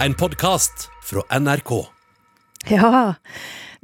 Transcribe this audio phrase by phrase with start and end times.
[0.00, 1.86] en podkast fra NRK.
[2.68, 3.14] Ja,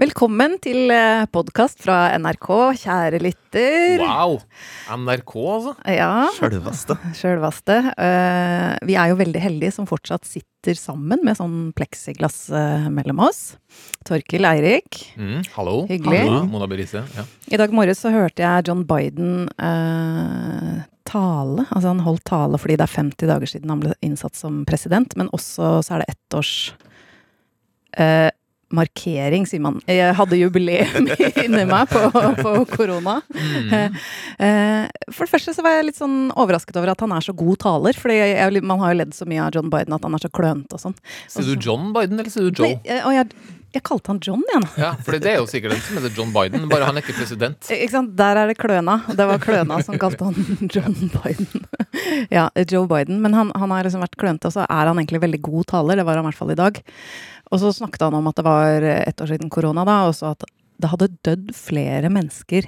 [0.01, 0.91] velkommen til
[1.33, 2.49] podkast fra NRK,
[2.83, 4.03] kjære lytter.
[4.03, 4.39] Wow!
[4.97, 5.75] NRK, altså.
[5.95, 6.97] Ja, Sjølveste.
[7.19, 7.77] sjølvaste.
[7.97, 13.23] Eh, vi er jo veldig heldige som fortsatt sitter sammen med sånn pleksiglass eh, mellom
[13.27, 13.57] oss.
[14.09, 15.03] Torkil Eirik.
[15.19, 15.83] Mm, hallo.
[15.91, 16.23] Hyggelig.
[16.25, 17.05] Hallo, Mona Berise.
[17.17, 17.27] Ja.
[17.53, 21.67] I dag morges så hørte jeg John Biden eh, tale.
[21.71, 25.17] Altså han holdt tale fordi det er 50 dager siden han ble innsatt som president,
[25.21, 26.55] men også så er det ettårs
[27.99, 28.31] eh,
[28.75, 29.79] markering, sier man.
[29.91, 31.09] Jeg hadde jubileum
[31.45, 32.03] inni meg på,
[32.41, 33.19] på korona.
[33.37, 33.97] Mm.
[34.43, 37.35] Eh, For det første så var jeg litt sånn overrasket over at han er så
[37.37, 37.99] god taler.
[38.13, 40.79] Jeg, man har jo ledd så mye av John Biden at han er så klønete
[40.79, 40.97] og sånn.
[41.31, 42.73] Sier du John Biden, eller sier du Joe?
[42.73, 43.29] Nei, eh, og jeg,
[43.73, 44.67] jeg kalte han John igjen.
[44.81, 47.17] Ja, for det er jo sikkert en som heter John Biden, bare han er ikke
[47.21, 47.69] president.
[47.73, 48.13] Eh, Ikke sant?
[48.19, 48.99] Der er det Kløna.
[49.17, 50.37] Det var Kløna som kalte han
[50.75, 51.69] John Biden.
[52.33, 53.21] ja, Joe Biden.
[53.25, 56.01] Men han, han har liksom vært klønete, og så er han egentlig veldig god taler.
[56.01, 56.83] Det var han i hvert fall i dag.
[57.53, 60.33] Og så snakket han om at det var ett år siden korona, da, og så
[60.33, 60.47] at
[60.83, 62.67] det hadde dødd flere mennesker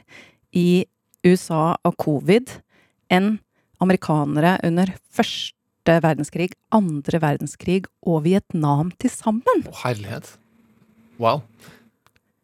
[0.54, 0.84] i
[1.24, 2.52] USA av covid
[3.12, 3.38] enn
[3.82, 9.64] amerikanere under første verdenskrig, andre verdenskrig og Vietnam til sammen.
[9.68, 10.34] Å, herlighet.
[11.19, 11.42] Wow.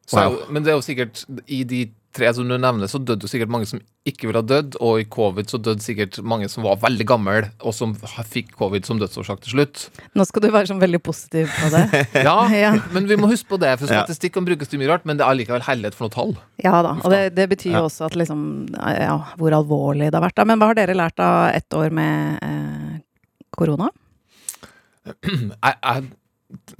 [0.08, 1.84] Så, er Men det er jo sikkert I de
[2.16, 4.98] tre som du nevner, så døde jo sikkert mange som ikke ville ha dødd, og
[4.98, 7.92] i covid så døde sikkert mange som var veldig gamle, og som
[8.26, 9.84] fikk covid som dødsårsak til slutt.
[10.18, 11.84] Nå skal du være sånn veldig positiv på det.
[12.26, 12.72] Ja, Ja.
[12.94, 14.02] men vi må huske på det, for Ja.
[14.02, 16.34] statistikk kan brukes til mye rart, men det er allikevel hellighet for noe tall.
[16.64, 18.42] Ja da, og det, det betyr jo også at liksom
[18.74, 20.36] Ja, hvor alvorlig det har vært.
[20.40, 20.44] da.
[20.50, 22.96] Men hva har dere lært av ett år med eh,
[23.54, 23.90] korona?
[25.24, 26.10] jeg, jeg,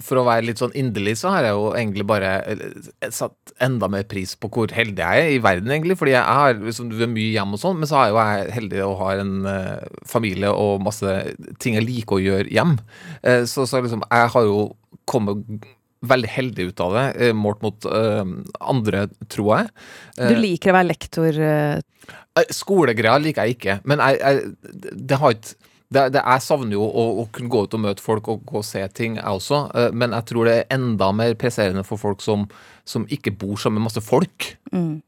[0.03, 3.89] for å være litt sånn inderlig, så har jeg jo egentlig bare eh, satt enda
[3.93, 5.97] mer pris på hvor heldig jeg er i verden, egentlig.
[6.01, 8.55] Fordi jeg har liksom, du er mye hjemme og sånn, men så er jo jeg
[8.59, 11.17] heldig og har en uh, familie og masse
[11.63, 12.79] ting jeg liker å gjøre hjem.
[13.23, 14.65] Uh, så, så liksom, jeg har jo
[15.11, 15.69] kommet
[16.11, 18.25] veldig heldig ut av det, målt mot uh,
[18.73, 19.73] andre, tror jeg.
[20.17, 21.37] Du liker å være lektor.
[21.37, 22.47] Uh...
[22.57, 25.60] Skolegreier liker jeg ikke, men jeg, jeg, det har ikke
[25.91, 28.61] det, det, jeg savner jo å, å kunne gå ut og møte folk og gå
[28.61, 29.63] og se ting, jeg også.
[29.75, 32.47] Eh, Men jeg tror det er enda mer presserende for folk som,
[32.87, 34.53] som ikke bor sammen med masse folk.
[34.71, 35.01] Mm.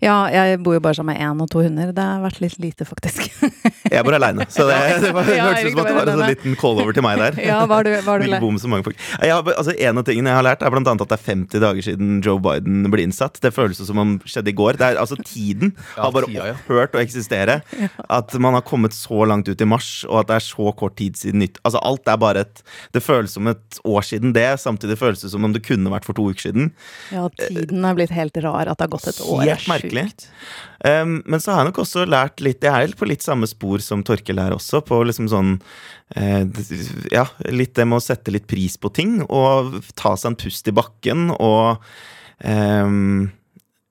[0.00, 1.90] Ja, jeg bor jo bare sammen med én og to hunder.
[1.94, 3.26] Det har vært litt lite, faktisk.
[3.86, 6.08] Jeg bor aleine, så det, det, var, det Ja, hørtes ut som at det var
[6.10, 7.38] en sånn liten call-over til meg der.
[7.50, 8.98] ja, hva har du, var du Vil bo med så mange folk.
[9.22, 11.24] Jeg har, altså, en av tingene jeg har lært, er blant annet at det er
[11.28, 13.40] 50 dager siden Joe Biden ble innsatt.
[13.42, 14.80] Det føles som om det skjedde i går.
[14.80, 17.60] Det er, altså, tiden har bare opphørt å eksistere.
[18.08, 20.98] At man har kommet så langt ut i mars, og at det er så kort
[21.00, 21.60] tid siden nytt.
[21.62, 22.62] Altså, alt er bare et
[22.94, 26.08] Det føles som et år siden det, samtidig føles det som om det kunne vært
[26.08, 26.72] for to uker siden.
[27.14, 28.66] Ja, tiden er blitt helt rar.
[28.66, 29.55] At det har gått et år.
[29.56, 30.06] Helt merkelig.
[30.84, 33.80] Um, men så har jeg nok også lært litt Jeg er på litt samme spor
[33.82, 36.44] som Torkel her også, på liksom sånn uh,
[37.12, 40.68] Ja, litt det med å sette litt pris på ting, og ta seg en pust
[40.68, 41.82] i bakken, og
[42.44, 43.26] um,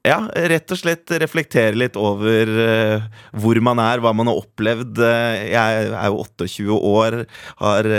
[0.06, 0.20] ja,
[0.54, 5.02] rett og slett reflektere litt over uh, hvor man er, hva man har opplevd.
[5.02, 7.22] Uh, jeg er jo 28 år,
[7.66, 7.94] har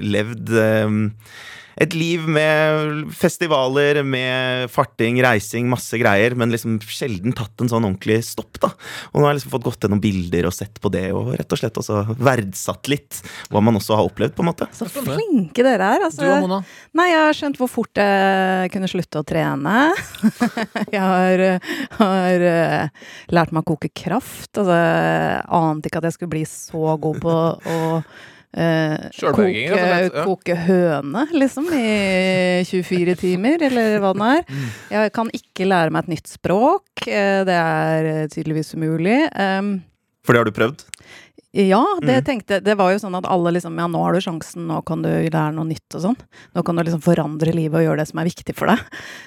[0.00, 0.56] levd
[1.80, 7.86] et liv med festivaler, med farting, reising, masse greier, men liksom sjelden tatt en sånn
[7.86, 8.72] ordentlig stopp, da.
[9.10, 11.56] Og nå har jeg liksom fått gått gjennom bilder og sett på det, og rett
[11.56, 14.68] og slett også verdsatt litt hva man også har opplevd, på en måte.
[14.76, 16.04] Så flinke dere er.
[16.10, 16.26] Altså.
[16.26, 16.60] Du og Mona?
[17.00, 19.76] Nei, jeg har skjønt hvor fort jeg kunne slutte å trene.
[20.94, 21.44] jeg har,
[21.96, 24.50] har eh, lært meg å koke kraft.
[24.52, 27.80] Altså, jeg ante ikke at jeg skulle bli så god på å
[28.56, 30.24] eh, koke, ja.
[30.24, 34.44] koke høne, liksom, i 24 timer, eller hva det er.
[34.48, 34.68] Mm.
[34.96, 37.06] Jeg kan ikke lære meg et nytt språk.
[37.06, 39.20] eh, Det er tydeligvis umulig.
[39.30, 39.62] Eh,
[40.24, 40.84] For det har du prøvd?
[41.52, 42.24] Ja, det Mm.
[42.24, 45.02] tenkte Det var jo sånn at alle liksom Ja, nå har du sjansen, nå kan
[45.02, 46.16] du lære noe nytt og sånn.
[46.54, 48.78] Nå kan du liksom forandre livet og gjøre det som er viktig for deg.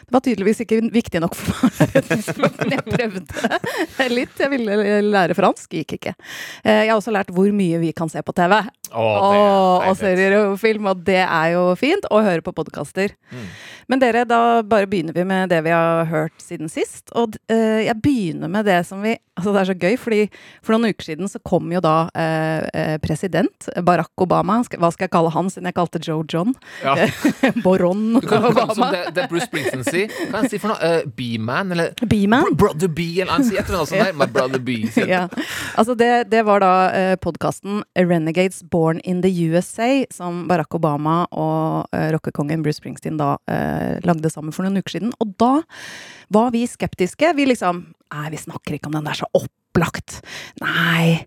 [0.07, 4.39] Det var tydeligvis ikke viktig nok for meg, men jeg prøvde litt.
[4.39, 6.15] Jeg ville lære fransk, gikk ikke.
[6.63, 8.55] Eh, Jeg har også lært hvor mye vi kan se på TV.
[8.93, 12.05] Å, Og, det og serier og film, og det er jo fint.
[12.11, 13.15] Og høre på podkaster.
[13.33, 13.47] Mm.
[13.89, 17.09] Men dere, da bare begynner vi med det vi har hørt siden sist.
[17.17, 20.17] Og eh, jeg begynner med det som vi Altså, det er så gøy, fordi
[20.61, 24.59] for noen uker siden så kom jo da eh, eh, president Barack Obama.
[24.67, 26.53] Hva skal jeg kalle han, siden jeg kalte Joe John?
[26.83, 27.07] Ja.
[27.65, 30.11] Boron Du kan det som det, det Bruce Springsteen sier.
[30.11, 30.79] Hva kan han si for noe?
[30.83, 32.51] Uh, B-man, eller B-man.
[32.51, 34.17] Br- Brother B, eller han sier et eller annet sånt der.
[34.17, 34.79] My brother B.
[35.13, 35.27] Ja.
[35.77, 41.23] Altså det, det var da eh, podkasten Renegades Born in the USA, som Barack Obama
[41.31, 45.13] og eh, rockekongen Bruce Springsteen da eh, lagde sammen for noen uker siden.
[45.21, 45.51] Og da
[46.33, 47.33] var vi skeptiske.
[47.37, 47.83] Vi liksom
[48.13, 50.19] Nei, vi snakker ikke om den, det er så opplagt.
[50.61, 51.25] Nei.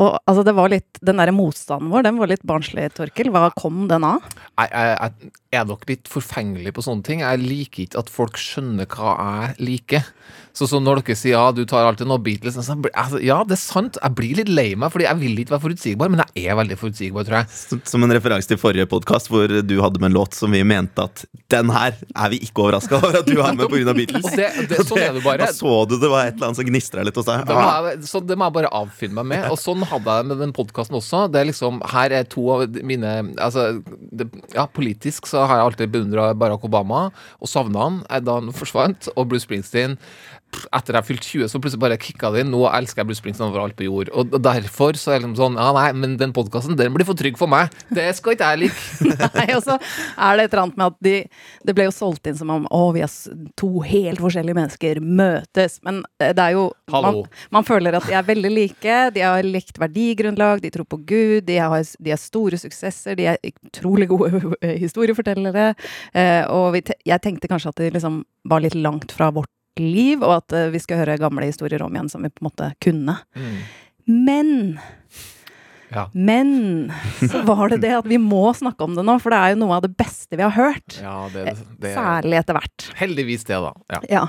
[0.00, 3.28] Og altså, det var litt Den derre motstanden vår, den var litt barnslig, Torkel.
[3.34, 4.24] Hva kom den av?
[4.56, 7.24] Jeg, jeg, jeg er nok litt forfengelig på sånne ting.
[7.24, 10.08] Jeg liker ikke at folk skjønner hva jeg liker.
[10.52, 13.56] Så, så når dere sier ja, du tar alltid noe Beatles så, altså, Ja, det
[13.56, 13.96] er sant.
[13.96, 16.76] Jeg blir litt lei meg, fordi jeg vil ikke være forutsigbar, men jeg er veldig
[16.80, 17.80] forutsigbar, tror jeg.
[17.88, 20.98] Som- en referanse til forrige podkast, hvor du hadde med en låt som vi mente
[21.06, 23.94] at den her er vi ikke overraska over at du har med pga.
[23.96, 24.28] Beatles.
[24.36, 25.38] Det, det, sånn er det bare.
[25.42, 27.48] Da så du det var et eller annet som gnistra litt hos deg.
[27.48, 29.48] Jeg, så det må jeg bare avfinne meg med.
[29.52, 31.24] Og sånn hadde jeg med den podkasten også.
[31.32, 33.82] Det er liksom, Her er to av mine altså,
[34.12, 37.06] det, Ja, Politisk så har jeg alltid beundra Barack Obama
[37.40, 39.10] og savna han da han forsvant.
[39.16, 39.98] Og Bruce Springsteen
[40.72, 42.52] etter jeg fylte 20, så plutselig bare kicka det inn.
[42.52, 44.10] Nå elsker jeg Bruce Springsteen overalt på jord.
[44.16, 47.18] Og derfor så er det liksom sånn Ja, nei, men den podkasten, den blir for
[47.18, 47.72] trygg for meg.
[47.92, 49.12] Det skal ikke jeg like.
[49.38, 51.14] Nei, og så er det et eller annet med at de
[51.68, 53.12] Det ble jo solgt inn som om å, vi er
[53.58, 55.78] to helt forskjellige mennesker møtes.
[55.86, 56.66] Men eh, det er jo.
[56.92, 57.22] Man,
[57.54, 58.98] man føler at de er veldig like.
[59.16, 63.30] De har likt verdigrunnlag, de tror på Gud, de, har, de er store suksesser, de
[63.32, 64.44] er utrolig gode
[64.84, 65.72] historiefortellere.
[66.12, 70.22] Eh, og vi, jeg tenkte kanskje at de liksom var litt langt fra vårt liv,
[70.22, 72.72] og at eh, vi skal høre gamle historier om igjen som vi på en måte
[72.82, 73.18] kunne.
[74.04, 74.78] Men
[75.92, 76.06] Ja.
[76.14, 79.52] men så var det det at vi må snakke om det nå, for det er
[79.52, 80.98] jo noe av det beste vi har hørt.
[81.02, 81.52] Ja, det,
[81.82, 82.86] det Særlig etter hvert.
[82.96, 83.72] Heldigvis det, da.
[83.92, 84.00] Ja.
[84.08, 84.22] Ja.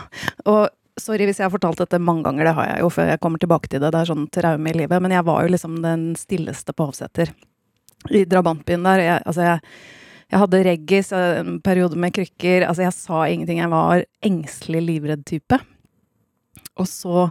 [0.45, 0.67] Og
[0.99, 3.39] sorry hvis jeg har fortalt dette mange ganger, det har jeg jo før jeg kommer
[3.41, 3.93] tilbake til det.
[3.95, 4.99] Det er sånn traume i livet.
[5.01, 7.31] Men jeg var jo liksom den stilleste på Hovseter.
[8.11, 8.99] I drabantbyen der.
[9.07, 9.63] Jeg, altså jeg,
[10.33, 12.65] jeg hadde reggis, en periode med krykker.
[12.65, 13.61] Altså jeg sa ingenting.
[13.61, 15.59] Jeg var engstelig livredd type.
[16.81, 17.27] Og så,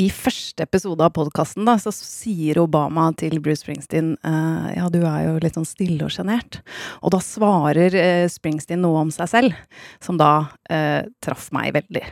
[0.00, 5.02] i første episode av podkasten, da, så sier Obama til Bruce Springsteen eh, ja, du
[5.04, 6.62] er jo litt sånn stille og sjenert.
[7.04, 9.58] Og da svarer eh, Springsteen noe om seg selv,
[10.00, 12.06] som da eh, traff meg veldig.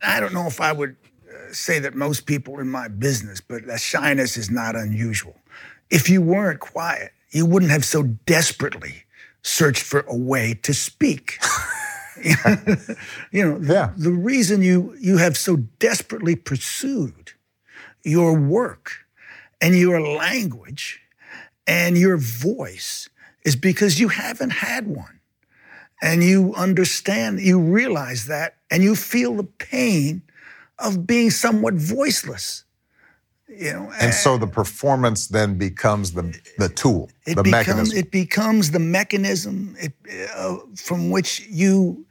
[0.00, 0.96] I don't know if I would
[1.28, 5.36] uh, say that most people in my business, but that shyness is not unusual.
[5.90, 9.03] If you weren't quiet, you wouldn't have so desperately
[9.44, 11.38] searched for a way to speak.
[13.30, 13.92] you know, Yeah.
[13.96, 17.32] the reason you you have so desperately pursued
[18.02, 19.06] your work
[19.60, 21.00] and your language
[21.66, 23.08] and your voice
[23.44, 25.20] is because you haven't had one
[26.02, 30.22] and you understand, you realize that, and you feel the pain
[30.78, 32.64] of being somewhat voiceless.
[33.58, 36.22] You know, And so the performance then becomes the
[36.58, 37.98] the tool, it the becomes mechanism.
[37.98, 39.92] it becomes the mechanism it,
[40.36, 42.04] uh, from which you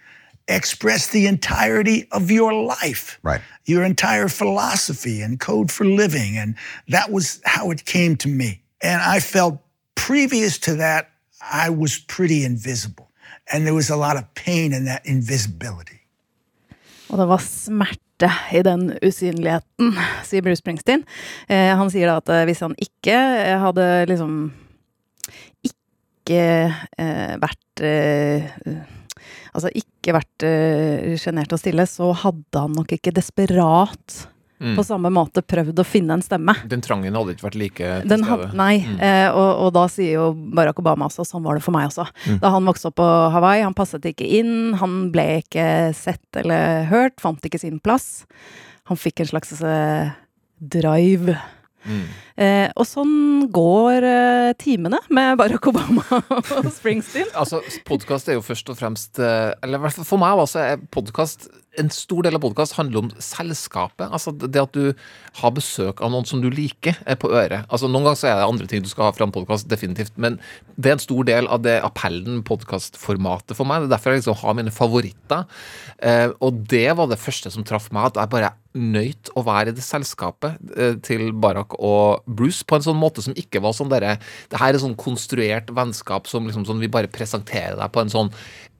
[0.48, 3.42] express the entirety of your life, Right.
[3.66, 6.56] Your entire philosophy and code for living, and
[6.92, 8.62] that was how it came to me.
[8.82, 9.54] And I felt
[9.96, 11.06] previous to that,
[11.66, 13.08] I was pretty invisible,
[13.52, 16.00] and there was a lot of pain in that invisibility.
[17.10, 18.03] Og det var smerte
[18.54, 19.96] i den usynligheten,
[20.28, 21.06] sier Bruce Springsteen.
[21.48, 24.36] Eh, han sier da at eh, hvis han ikke eh, hadde liksom
[25.64, 26.44] Ikke
[26.98, 28.52] eh, vært eh,
[29.54, 34.24] Altså ikke vært eh, sjenert og stille, så hadde han nok ikke desperat
[34.64, 34.78] Mm.
[34.78, 36.54] på samme måte prøvd å finne en stemme.
[36.72, 38.48] Den trangen hadde ikke vært like til Den stede.
[38.48, 41.76] had, nei, eh, og, og da sier jo Barack Obama også sånn var det for
[41.76, 42.06] meg også.
[42.40, 45.66] Da han vokste opp på Hawaii, han passet ikke inn, han ble ikke
[45.98, 48.24] sett eller hørt, fant ikke sin plass.
[48.88, 50.16] Han fikk en slags eh,
[50.60, 51.36] drive.
[52.40, 56.22] Eh, og sånn går eh, timene med Barack Obama
[56.58, 57.28] og Springsteen.
[57.36, 60.64] Altså, podkast er jo først og fremst eh, Eller i hvert fall for meg altså,
[60.96, 61.50] podkast
[61.82, 64.06] En stor del av podkast handler om selskapet.
[64.14, 64.92] Altså det at du
[65.40, 67.66] har besøk av noen som du liker, er på øret.
[67.68, 70.14] Altså Noen ganger så er det andre ting du skal ha fra en podkast, definitivt.
[70.22, 70.38] Men
[70.78, 73.82] det er en stor del av det appellen podkastformatet for meg.
[73.82, 75.48] Det er derfor jeg liksom har mine favoritter.
[75.98, 79.72] Eh, og det var det første som traff meg, at jeg bare nøyt å være
[79.72, 83.76] i det selskapet eh, til Barack og Bruce på en sånn måte som ikke var
[83.78, 84.16] sånn derre
[84.50, 88.14] Det her er sånn konstruert vennskap som liksom sånn vi bare presenterer deg på en
[88.14, 88.32] sånn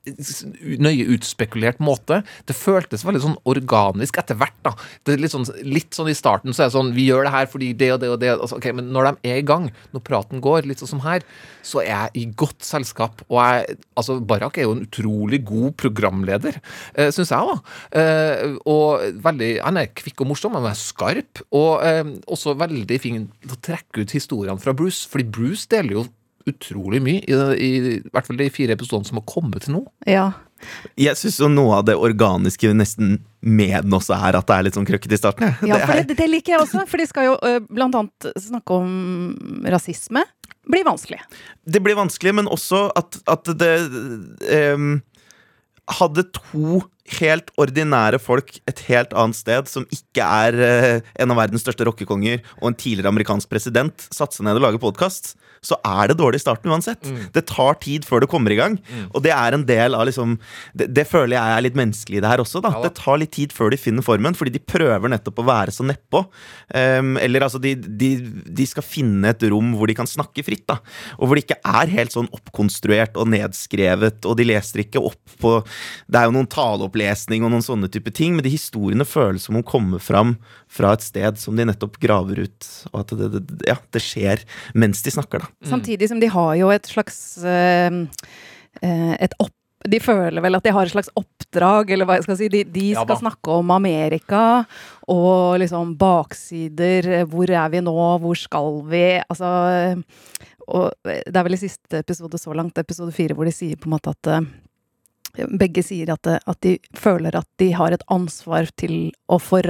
[0.04, 2.20] nøye utspekulert måte.
[2.48, 4.58] Det føltes veldig sånn organisk etter hvert.
[4.66, 4.74] da.
[5.06, 7.34] Det er litt sånn, litt sånn I starten så er det sånn Vi gjør det
[7.34, 8.34] her fordi det og det og det.
[8.36, 11.24] Altså, ok, Men når de er i gang, når praten går, litt sånn som her,
[11.64, 13.24] så er jeg i godt selskap.
[13.30, 16.60] Og jeg, altså Barak er jo en utrolig god programleder,
[16.96, 17.58] eh, syns jeg, da.
[18.02, 21.46] Eh, og veldig Han er kvikk og morsom, han er skarp.
[21.56, 26.02] Og eh, også veldig fin til å trekke ut historiene fra Bruce, fordi Bruce deler
[26.02, 26.06] jo
[26.50, 29.84] utrolig mye, i, i, i hvert fall de fire episodene som har kommet til nå.
[30.10, 30.32] Ja.
[31.00, 34.78] Jeg syns noe av det organiske nesten med den også er at det er litt
[34.78, 35.52] sånn krøkkete i starten.
[35.68, 36.86] Ja, Ja, for det, det liker jeg også.
[36.90, 40.24] For de skal jo ø, blant annet snakke om rasisme.
[40.64, 41.20] Blir vanskelig.
[41.68, 43.74] det blir vanskelig, men også at, at det
[44.72, 45.02] um,
[46.00, 46.84] hadde to
[47.20, 51.84] helt ordinære folk et helt annet sted, som ikke er uh, en av verdens største
[51.90, 55.34] rockekonger og en tidligere amerikansk president, satt seg ned og lage podkast,
[55.66, 57.10] så er det dårlig i starten uansett.
[57.34, 58.78] Det tar tid før det kommer i gang.
[59.12, 60.38] Og det er en del av liksom
[60.78, 62.62] Det, det føler jeg er litt menneskelig i det her også.
[62.62, 62.74] da.
[62.74, 62.90] Ja da.
[62.90, 65.86] Det tar litt tid før de finner formen, fordi de prøver nettopp å være så
[65.88, 66.24] nedpå.
[66.74, 68.12] Um, eller altså, de, de,
[68.48, 70.80] de skal finne et rom hvor de kan snakke fritt, da.
[71.20, 75.38] Og hvor det ikke er helt sånn oppkonstruert og nedskrevet, og de leser ikke opp
[75.40, 79.48] på Det er jo noen taleopplesning og noen sånne type ting, men de historiene føles
[79.48, 80.38] som om kommer fram
[80.74, 84.44] fra et sted som de nettopp graver ut, og at det, det, ja, det skjer
[84.78, 85.53] mens de snakker, da.
[85.70, 88.00] Samtidig som de har jo et slags eh,
[88.82, 92.24] eh, et opp de føler vel at de har et slags oppdrag, eller hva jeg
[92.24, 92.48] skal si.
[92.48, 94.64] De, de skal ja, snakke om Amerika
[95.12, 97.10] og liksom baksider.
[97.20, 97.98] eh, Hvor er vi nå?
[98.24, 99.20] Hvor skal vi?
[99.28, 99.50] Altså
[100.72, 103.90] Og det er vel i siste episode så langt, episode fire, hvor de sier på
[103.90, 104.32] en måte at
[105.34, 109.62] begge sier at, det- at de føler at de har et ansvar til å, for,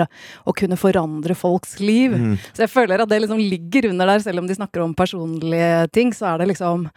[0.46, 2.12] å kunne forandre folks liv.
[2.12, 2.38] Mm.
[2.54, 5.88] Så jeg føler at det liksom ligger under der, selv om de snakker om personlige
[5.96, 6.90] ting, så er det liksom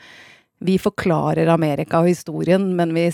[0.65, 3.11] Vi forklarer Amerika og historien, men vi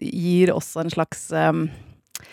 [0.00, 1.64] gir også en slags um,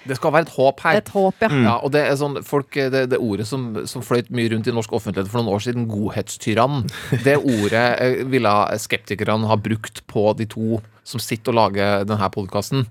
[0.07, 0.99] Det skal være et håp her.
[1.01, 1.49] Et håp, ja.
[1.65, 4.75] Ja, og det er sånn, folk, det, det ordet som, som fløyt mye rundt i
[4.75, 6.85] norsk offentlighet for noen år siden, godhetstyrann,
[7.25, 12.27] det ordet eh, ville skeptikerne ha brukt på de to som sitter og lager denne
[12.31, 12.83] podkasten.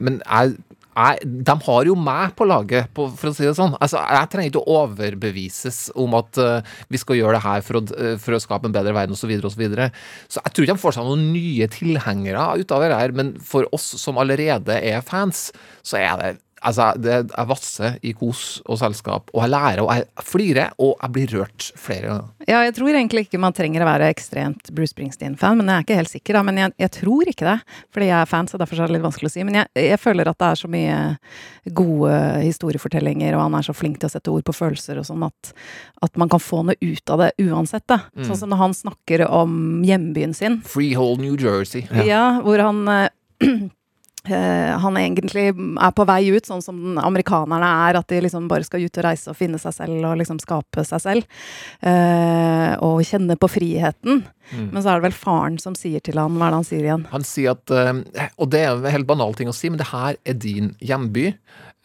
[0.00, 0.54] men jeg,
[0.96, 3.76] jeg, de har jo meg på laget, på, for å si det sånn.
[3.82, 7.80] Altså, jeg trenger ikke å overbevises om at uh, vi skal gjøre det her for
[7.80, 9.26] å, eh, for å skape en bedre verden osv.
[9.26, 9.90] Så, videre, og så, videre.
[10.30, 13.34] så jeg tror ikke de får seg noen nye tilhengere ut av det her, men
[13.44, 15.48] for oss som allerede er fans,
[15.86, 16.32] så er det
[16.64, 20.94] Altså, det er vasse i kos og selskap, og jeg lærer, og jeg flirer, og
[20.94, 22.30] jeg blir rørt flere ganger.
[22.48, 25.86] Ja, jeg tror egentlig ikke man trenger å være ekstremt Bruce Springsteen-fan, men jeg er
[25.86, 26.38] ikke helt sikker.
[26.38, 26.42] Da.
[26.46, 27.56] Men jeg, jeg tror ikke det,
[27.94, 29.44] fordi jeg er fan, så derfor er det litt vanskelig å si.
[29.46, 30.98] Men jeg, jeg føler at det er så mye
[31.76, 35.26] gode historiefortellinger, og han er så flink til å sette ord på følelser og sånn,
[35.28, 35.52] at,
[36.06, 37.84] at man kan få noe ut av det uansett.
[37.90, 38.00] Da.
[38.24, 40.60] Sånn som når han snakker om hjembyen sin.
[40.66, 41.84] Freehold New Jersey.
[42.06, 43.08] Ja, hvor han eh,
[44.30, 48.84] han egentlig er på vei ut, sånn som amerikanerne er, at de liksom bare skal
[48.84, 51.38] ut og reise og finne seg selv og liksom skape seg selv.
[51.80, 54.24] Eh, og kjenne på friheten.
[54.56, 56.84] Men så er det vel faren som sier til han, hva er det han sier
[56.86, 57.06] igjen?
[57.10, 59.90] Han sier at eh, Og det er en helt banal ting å si, men det
[59.90, 61.32] her er din hjemby.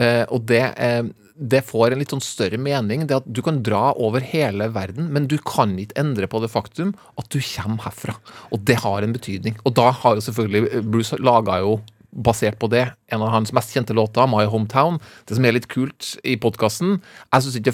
[0.01, 1.03] eh, og det, eh,
[1.41, 3.07] det får en litt sånn større mening.
[3.09, 6.51] Det at du kan dra over hele verden, men du kan ikke endre på det
[6.53, 8.13] faktum at du kommer herfra.
[8.53, 9.57] Og det har en betydning.
[9.65, 11.79] Og da har jo selvfølgelig eh, Bruce laga jo
[12.11, 14.99] Basert på det, en av hans mest kjente låter, 'My Hometown'.
[15.25, 17.01] Det som er litt kult i podkasten
[17.33, 17.71] Jeg syns ikke,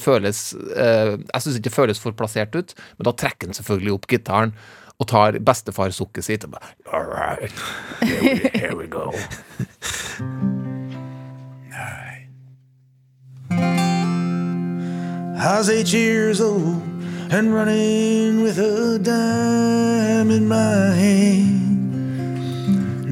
[0.77, 4.53] eh, ikke det føles for plassert ut, men da trekker han selvfølgelig opp gitaren
[4.99, 7.51] og tar bestefarsukket sitt og bare All right,
[8.01, 9.13] here we, here we go.
[15.39, 16.81] I was eight years old
[17.31, 21.66] and running with a dime in my hand.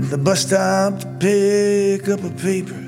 [0.09, 2.79] The bus stop to pick up a paper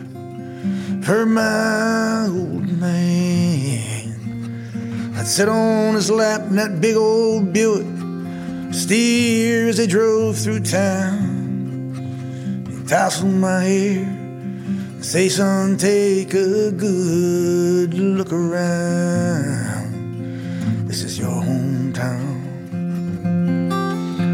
[1.02, 4.14] for my old man.
[5.18, 7.88] I'd sit on his lap in that big old Buick,
[8.72, 11.96] steer as they drove through town.
[12.70, 14.04] He'd tousle my hair.
[14.04, 19.88] and Say, son, take a good look around.
[20.88, 22.38] This is your hometown.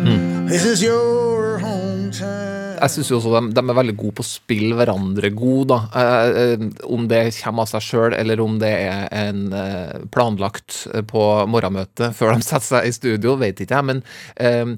[0.04, 0.48] Hmm.
[0.48, 1.73] This is your hometown.
[2.84, 5.78] Jeg syns også de, de er veldig gode på å spille hverandre god, da.
[6.02, 10.82] Eh, eh, om det kommer av seg sjøl, eller om det er en eh, planlagt
[10.92, 13.90] eh, på morgenmøtet før de setter seg i studio, vet ikke jeg.
[13.94, 14.04] Men
[14.36, 14.76] eh,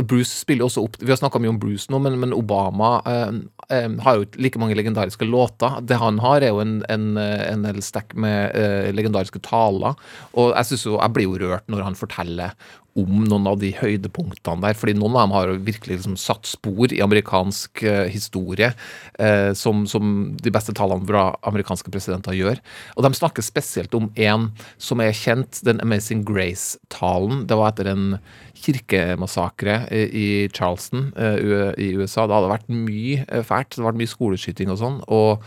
[0.00, 3.90] Bruce spiller også opp Vi har snakka mye om Bruce nå, men, men Obama eh,
[4.00, 5.82] har jo ikke like mange legendariske låter.
[5.84, 8.56] Det han har, er jo en, en, en hel stekk med
[8.96, 9.98] legendariske taler.
[10.32, 12.56] Og jeg synes jo, jeg blir jo rørt når han forteller
[12.98, 14.76] om noen av de høydepunktene der.
[14.78, 18.72] fordi noen av dem har virkelig liksom satt spor i amerikansk eh, historie,
[19.18, 22.60] eh, som, som de beste tallene fra amerikanske presidenter gjør.
[22.96, 27.46] Og de snakker spesielt om en som er kjent, den Amazing Grace-talen.
[27.48, 28.18] Det var etter en
[28.58, 32.26] kirkemassakre i, Charleston eh, i USA.
[32.26, 33.72] Det hadde vært mye eh, fælt.
[33.72, 35.02] Det hadde vært mye skoleskyting og sånn.
[35.06, 35.44] og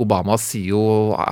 [0.00, 0.82] Obama sier jo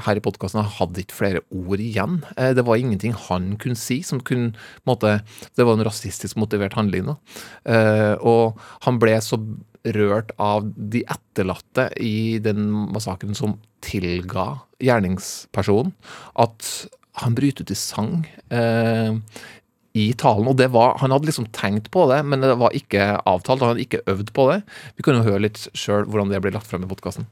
[0.05, 2.21] her i podkasten han hadde ikke flere ord igjen.
[2.37, 4.52] Eh, Det var ingenting han kunne si som kunne
[4.87, 5.23] måte,
[5.57, 7.07] Det var en rasistisk motivert handling.
[7.07, 7.17] Da.
[7.64, 9.38] Eh, Og han ble så
[9.85, 15.95] rørt av de etterlatte i den massakren som tilga gjerningspersonen,
[16.37, 18.26] at han bryter ut i sang.
[18.50, 19.17] eh,
[19.93, 23.21] i talen, og det var, Han hadde liksom tenkt på det, men det var ikke
[23.26, 23.61] avtalt.
[23.61, 24.62] Han hadde ikke øvd på det.
[24.97, 27.26] Vi jo høre litt sjøl hvordan det ble lagt frem i podkasten.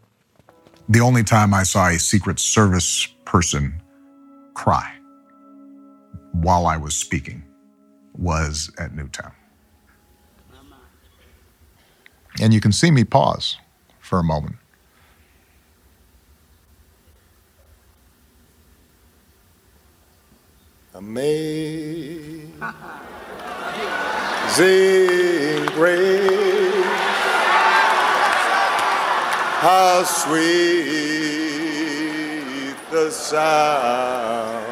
[0.88, 3.82] The only time I saw a Secret Service person
[4.54, 4.94] cry
[6.32, 7.42] while I was speaking
[8.16, 9.32] was at Newtown.
[12.40, 13.56] And you can see me pause
[14.00, 14.56] for a moment.
[20.94, 22.52] Amazing
[25.74, 26.57] grace,
[29.60, 30.38] how sweet
[32.92, 34.64] the sound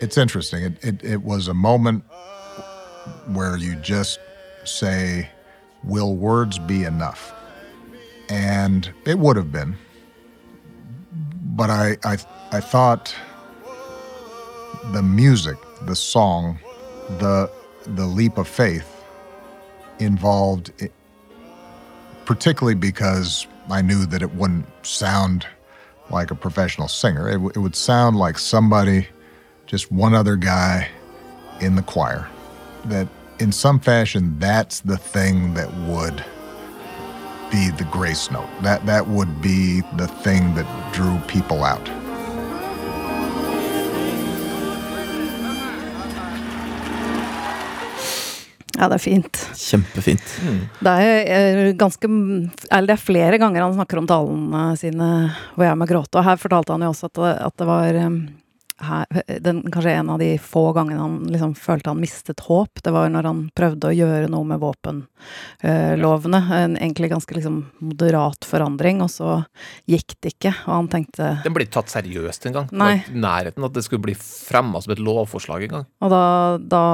[0.00, 0.62] It's interesting.
[0.62, 2.04] It, it, it was a moment
[3.26, 4.20] where you just
[4.64, 5.28] say,
[5.84, 7.34] Will words be enough?
[8.30, 9.76] And it would have been.
[11.56, 12.16] But I, I,
[12.52, 13.14] I thought
[14.92, 16.58] the music, the song,
[17.18, 17.50] the,
[17.84, 18.97] the leap of faith
[19.98, 20.72] involved,
[22.24, 25.46] particularly because I knew that it wouldn't sound
[26.10, 27.28] like a professional singer.
[27.28, 29.08] It, w- it would sound like somebody,
[29.66, 30.88] just one other guy
[31.60, 32.28] in the choir.
[32.86, 36.24] That in some fashion, that's the thing that would
[37.50, 38.48] be the grace note.
[38.62, 41.88] That that would be the thing that drew people out.
[48.78, 49.40] Ja, det er fint.
[49.58, 50.34] Kjempefint.
[50.78, 55.08] Det er eh, ganske Eller det er flere ganger han snakker om talene sine
[55.56, 56.20] hvor jeg må gråte.
[56.20, 58.20] Og her fortalte han jo også at det, at det var eh,
[58.84, 59.06] her,
[59.40, 62.82] den, kanskje en av de få gangene han liksom følte han mistet håp.
[62.84, 66.40] Det var når han prøvde å gjøre noe med våpenlovene.
[66.58, 69.40] En egentlig ganske liksom moderat forandring, og så
[69.90, 70.54] gikk det ikke.
[70.66, 72.70] Og han tenkte Den ble ikke tatt seriøst engang.
[72.70, 75.88] Det var ikke nærheten at det skulle bli fremma som et lovforslag engang.
[76.04, 76.24] Og da,
[76.62, 76.84] da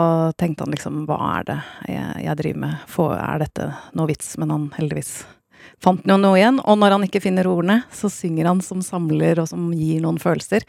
[0.41, 1.61] tenkte han liksom hva er det
[1.93, 4.35] jeg, jeg driver med, Få, er dette noe vits?
[4.41, 5.17] Men han heldigvis
[5.83, 6.61] fant jo noe igjen.
[6.65, 10.21] Og når han ikke finner ordene, så synger han som samler og som gir noen
[10.23, 10.67] følelser.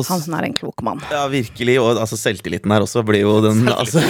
[0.00, 1.02] Og Hansen er en klok mann.
[1.12, 1.76] Ja, virkelig.
[1.82, 4.00] Og altså, selvtilliten her også blir jo den altså,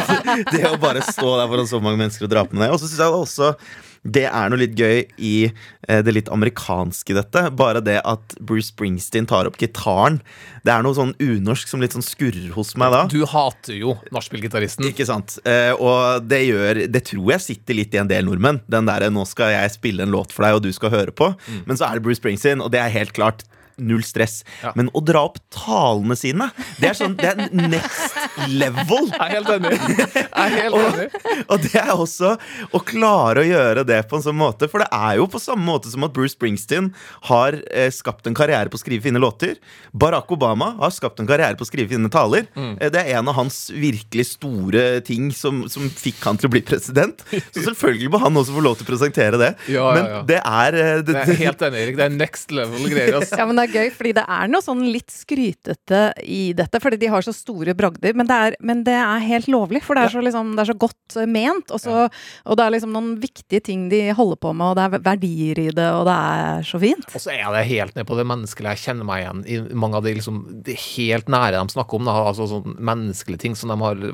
[0.54, 2.74] Det å bare stå der foran så mange mennesker og dra på med det.
[2.74, 3.54] Og så syns jeg også
[4.00, 7.42] det er noe litt gøy i eh, det litt amerikanske i dette.
[7.52, 10.22] Bare det at Bruce Springsteen tar opp gitaren.
[10.64, 13.02] Det er noe sånn unorsk som litt sånn skurrer hos meg da.
[13.12, 14.88] Du hater jo nachspiel-gitaristen.
[14.88, 15.36] Ikke sant?
[15.44, 18.62] Eh, og det gjør Det tror jeg sitter litt i en del nordmenn.
[18.72, 21.34] Den derre 'nå skal jeg spille en låt for deg, og du skal høre på'.
[21.68, 23.44] Men så er det Bruce Springsteen, og det er helt klart
[23.80, 24.40] null stress.
[24.62, 24.72] Ja.
[24.78, 28.16] Men å dra opp talene sine, det er sånn Det er next
[28.50, 29.10] level.
[29.10, 29.74] Jeg er helt enig.
[30.10, 31.08] Jeg er helt enig.
[31.50, 32.34] Og det er også
[32.76, 34.68] å klare å gjøre det på en sånn måte.
[34.70, 36.92] For det er jo på samme måte som at Bruce Springsteen
[37.28, 39.58] har eh, skapt en karriere på å skrive fine låter.
[39.92, 42.46] Barack Obama har skapt en karriere på å skrive fine taler.
[42.54, 42.74] Mm.
[42.80, 46.62] det er en av hans virkelig store ting som, som fikk han til å bli
[46.66, 47.22] president.
[47.50, 49.50] Så selvfølgelig må han også få lov til å presentere det.
[49.70, 51.98] Ja, ja, Men det er det, det, Jeg er helt enig, Erik.
[52.00, 53.18] Det er next level greier.
[53.20, 53.38] Altså.
[53.40, 56.98] Ja, men det er gøy, fordi det er noe sånn litt skrytete i dette, fordi
[57.00, 58.16] de har så store bragder.
[58.18, 60.70] Men det er, men det er helt lovlig, for det er, så, liksom, det er
[60.72, 61.72] så godt eh, ment.
[61.74, 64.86] Og, så, og det er liksom noen viktige ting de holder på med, og det
[64.86, 67.06] er verdier i det, og det er så fint.
[67.14, 68.76] Og så er det helt ned på det menneskelige.
[68.76, 72.08] Jeg kjenner meg igjen i mange av de, liksom, de helt nære de snakker om.
[72.08, 74.04] Da, altså sånn menneskelige ting som de har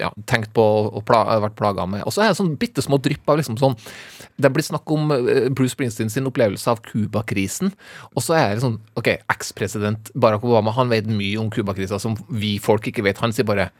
[0.00, 2.04] ja, tenkt på og pla vært plaga med.
[2.06, 3.76] Og så er det sånn bitte små drypp av liksom sånn
[4.36, 7.72] Det blir snakk om eh, Bruce Springsteen sin opplevelse av Cuba-krisen.
[8.14, 12.16] Og så er det sånn Ok, ekspresident Barack Obama han vet mye om Cuba-krisa som
[12.30, 13.20] vi folk ikke vet.
[13.24, 13.70] Han sier bare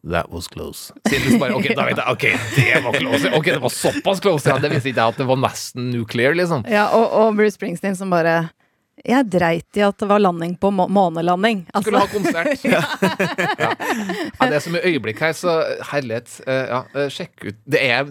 [0.00, 0.94] That was close.
[1.38, 2.22] Bare, ok, da vet jeg, ok,
[2.56, 3.32] det var close.
[3.36, 4.48] Ok, det var såpass close.
[4.48, 6.64] Ja, det visste ikke jeg at det var nesten nuclear, liksom.
[6.72, 8.46] Ja, og, og Bruce Springsteen som bare
[9.06, 11.62] Jeg dreit i at det var landing på må månelanding.
[11.72, 12.64] Altså, Skulle ha konsert.
[12.74, 12.80] ja.
[13.60, 15.54] Ja, det er så mye øyeblikk her, så
[15.92, 16.34] herlighet.
[16.46, 17.58] eh, ja, eh, sjekk ut.
[17.64, 18.08] Det er,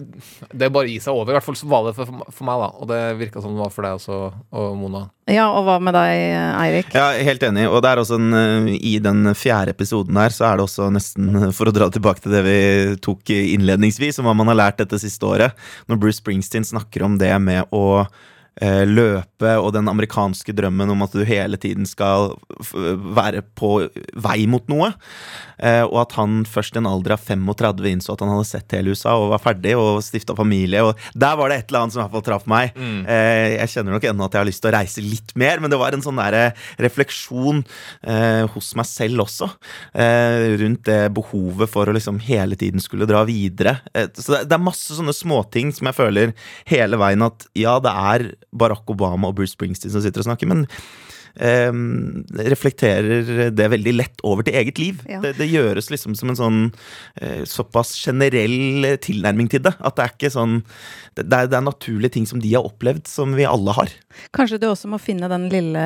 [0.50, 1.32] det er bare å gi seg over.
[1.32, 2.70] I hvert fall så var det for, for meg, da.
[2.80, 4.18] Og det virka som det var for deg også,
[4.60, 5.04] og Mona.
[5.30, 6.24] ja, og hva med deg,
[6.64, 6.90] Eirik?
[6.96, 7.68] Ja, helt enig.
[7.70, 10.90] Og det er også en, eh, i den fjerde episoden her, så er det også
[10.94, 12.58] nesten, for å dra tilbake til det vi
[13.04, 15.54] tok innledningsvis, om hva man har lært dette siste året,
[15.90, 18.04] når Bruce Springsteen snakker om det med å
[18.60, 22.34] eh, løpe og den amerikanske drømmen om at du hele tiden skal
[22.70, 23.88] være på
[24.20, 24.92] vei mot noe.
[25.60, 28.76] Eh, og at han først i en alder av 35 innså at han hadde sett
[28.76, 30.84] hele USA og var ferdig og stifta familie.
[30.86, 32.76] Og der var det et eller annet som i hvert fall traff meg.
[32.80, 33.02] Mm.
[33.06, 35.78] jeg kjenner nok ennå at jeg har lyst til å reise litt mer, men det
[35.80, 37.62] var en sånn der refleksjon
[38.02, 39.50] eh, hos meg selv også.
[39.92, 43.78] Eh, rundt det behovet for å liksom hele tiden skulle dra videre.
[43.94, 46.34] Eh, så det er masse sånne småting som jeg føler
[46.70, 50.50] hele veien at ja, det er Barack Obama og Bruce Springsteen som sitter og snakker,
[50.50, 50.66] men
[51.36, 51.70] eh,
[52.50, 55.02] reflekterer det veldig lett over til eget liv.
[55.08, 55.20] Ja.
[55.24, 56.60] Det, det gjøres liksom som en sånn
[57.20, 59.74] eh, såpass generell eh, tilnærming til det.
[59.78, 60.60] At det er ikke sånn
[61.16, 63.92] Det er, det er naturlige ting som de har opplevd, som vi alle har.
[64.34, 65.82] Kanskje du også må finne den lille,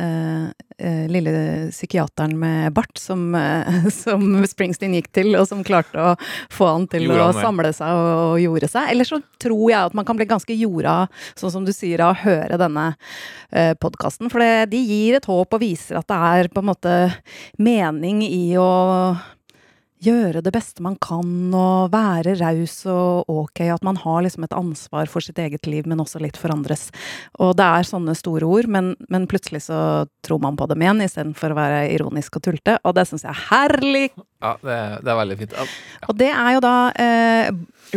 [0.00, 0.48] eh,
[0.78, 1.32] eh, lille
[1.72, 6.14] psykiateren med bart som, eh, som Springsteen gikk til, og som klarte å
[6.52, 8.92] få han til Gjorde å samle seg og, og jorde seg.
[8.92, 10.96] Eller så tror jeg at man kan bli ganske jorda,
[11.38, 12.86] sånn som du sier, av å høre denne
[13.50, 14.30] eh, podkasten.
[14.32, 16.94] For det, de gir et håp og viser at det er på en måte
[17.58, 18.70] mening i å
[20.04, 24.56] gjøre det beste man kan og være raus og ok, at man har liksom et
[24.56, 26.88] ansvar for sitt eget liv, men også litt for andres.
[27.42, 31.02] Og det er sånne store ord, men, men plutselig så tror man på dem igjen,
[31.04, 34.08] istedenfor å være ironisk og tulte, og det syns jeg er herlig!
[34.38, 35.54] Ja, det, det er veldig fint.
[35.58, 35.64] Ja.
[36.06, 37.48] Og det er jo da eh,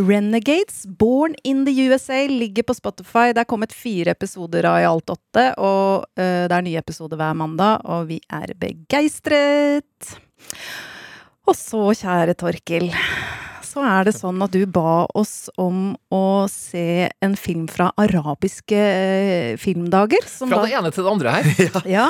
[0.01, 3.27] Renegades, Born in the USA, ligger på Spotify.
[3.29, 7.21] Det er kommet fire episoder av i alt åtte, og eh, det er nye episoder
[7.21, 10.15] hver mandag, og vi er begeistret!
[11.49, 12.89] Og så, kjære Torkil,
[13.65, 18.77] så er det sånn at du ba oss om å se en film fra arabiske
[18.77, 20.27] eh, filmdager.
[20.29, 21.81] som Fra da- det ene til det andre her.
[21.97, 22.09] ja.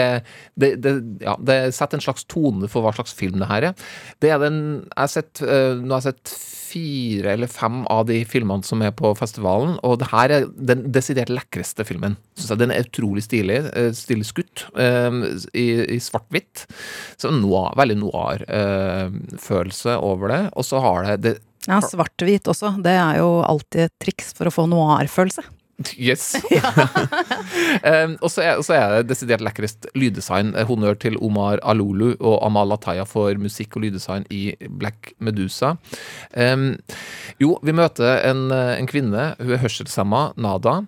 [0.59, 0.95] det, det,
[1.25, 3.85] ja, det setter en slags tone for hva slags film det her er.
[4.23, 6.35] Det er den jeg har sett, eh, Nå har jeg sett
[6.71, 10.85] fire eller fem av de filmene som er på festivalen, og det her er den
[10.95, 12.15] desidert lekreste filmen.
[12.39, 13.57] Synes jeg Den er utrolig stilig.
[13.75, 16.67] eh, Stilig skutt i, i svart-hvitt.
[17.19, 20.41] Så noir, veldig noir-følelse over det.
[20.55, 21.35] Og så har det, det
[21.69, 22.75] Ja, svart-hvit også.
[22.81, 25.45] Det er jo alltid et triks for å få noir-følelse.
[25.97, 26.35] Yes.
[27.85, 30.53] um, og så er, er det desidert lekrest lyddesign.
[30.69, 35.75] Honnør til Omar Alolu og Amal Ataya for musikk og lyddesign i Black Medusa.
[36.37, 36.75] Um,
[37.41, 39.31] jo, vi møter en, en kvinne.
[39.41, 40.81] Hun er hørselshemma, Nada.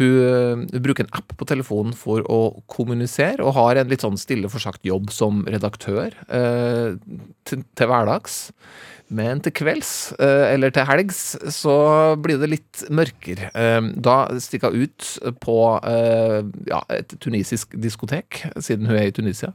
[0.00, 2.40] Hun, hun bruker en app på telefonen for å
[2.70, 6.96] kommunisere, og har en litt sånn stille forsagt jobb som redaktør uh,
[7.46, 8.48] til, til hverdags.
[9.10, 11.20] Men til kvelds, eh, eller til helgs,
[11.50, 11.74] så
[12.22, 13.50] blir det litt mørkere.
[13.54, 15.06] Eh, Da stikker hun ut
[15.42, 16.38] på eh,
[16.70, 19.52] ja, et tunisisk diskotek, siden hun er i Tunisia,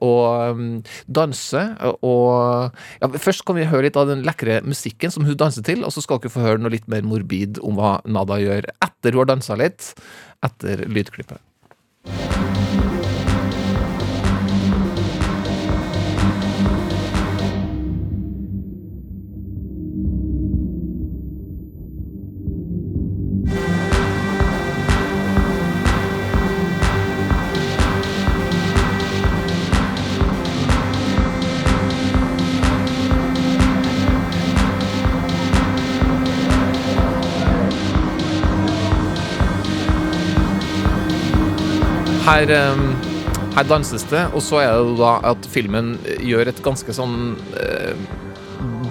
[0.00, 1.74] og mm, danser.
[2.06, 5.84] Og ja, Først kan vi høre litt av den lekre musikken som hun danser til,
[5.84, 9.14] og så skal dere få høre noe litt mer morbid om hva Nada gjør etter
[9.16, 9.92] hun har dansa litt,
[10.46, 12.39] etter lydklippet.
[42.30, 42.82] Her, eh,
[43.56, 47.16] her danses det, og så er det da at filmen gjør et ganske sånn
[47.58, 48.04] eh,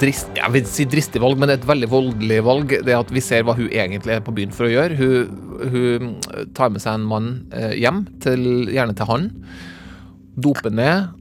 [0.01, 2.75] drist, Jeg vil si dristig valg, men et veldig voldelig valg.
[2.83, 4.99] Det at vi ser hva hun egentlig er på byen for å gjøre.
[4.99, 5.39] Hun,
[5.71, 6.09] hun
[6.57, 8.43] tar med seg en mann eh, hjem, til,
[8.75, 9.31] gjerne til han.
[10.35, 11.15] Doper ned.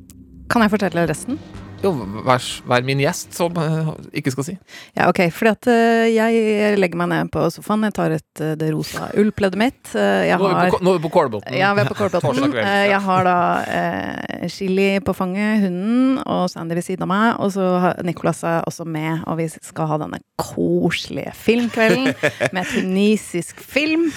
[0.50, 1.38] Kan jeg fortelle resten?
[1.82, 1.92] Jo,
[2.26, 3.54] vær, vær min gjest, som
[4.18, 4.54] ikke skal si.
[4.96, 5.20] Ja, ok.
[5.34, 9.08] Fordi at eh, jeg legger meg ned på sofaen, jeg tar et, eh, det rosa
[9.18, 9.80] ullpleddet mitt.
[9.94, 11.54] Eh, jeg Nå er vi har på, nå er vi på Kålbotn.
[11.58, 12.58] Ja, vi er på Kålbotn.
[12.58, 13.36] Jeg har da
[13.78, 17.28] eh, Chili på fanget, hunden, og Sandy ved siden av meg.
[17.44, 22.10] Og så har Nicolas er også med, og vi skal ha denne koselige filmkvelden
[22.56, 24.08] med tunisisk film.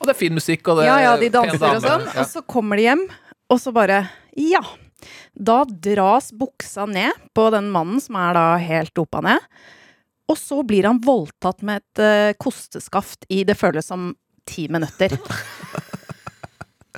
[0.00, 2.10] Og det er fin musikk, og det Ja, ja, er de danser og sånn.
[2.12, 2.18] Ja.
[2.20, 3.06] Og så kommer de hjem,
[3.48, 4.04] og så bare
[4.36, 4.60] Ja!
[5.34, 9.42] Da dras buksa ned på den mannen som er da helt dopa ned.
[10.26, 14.14] Og så blir han voldtatt med et uh, kosteskaft i det føles som
[14.48, 15.14] ti minutter.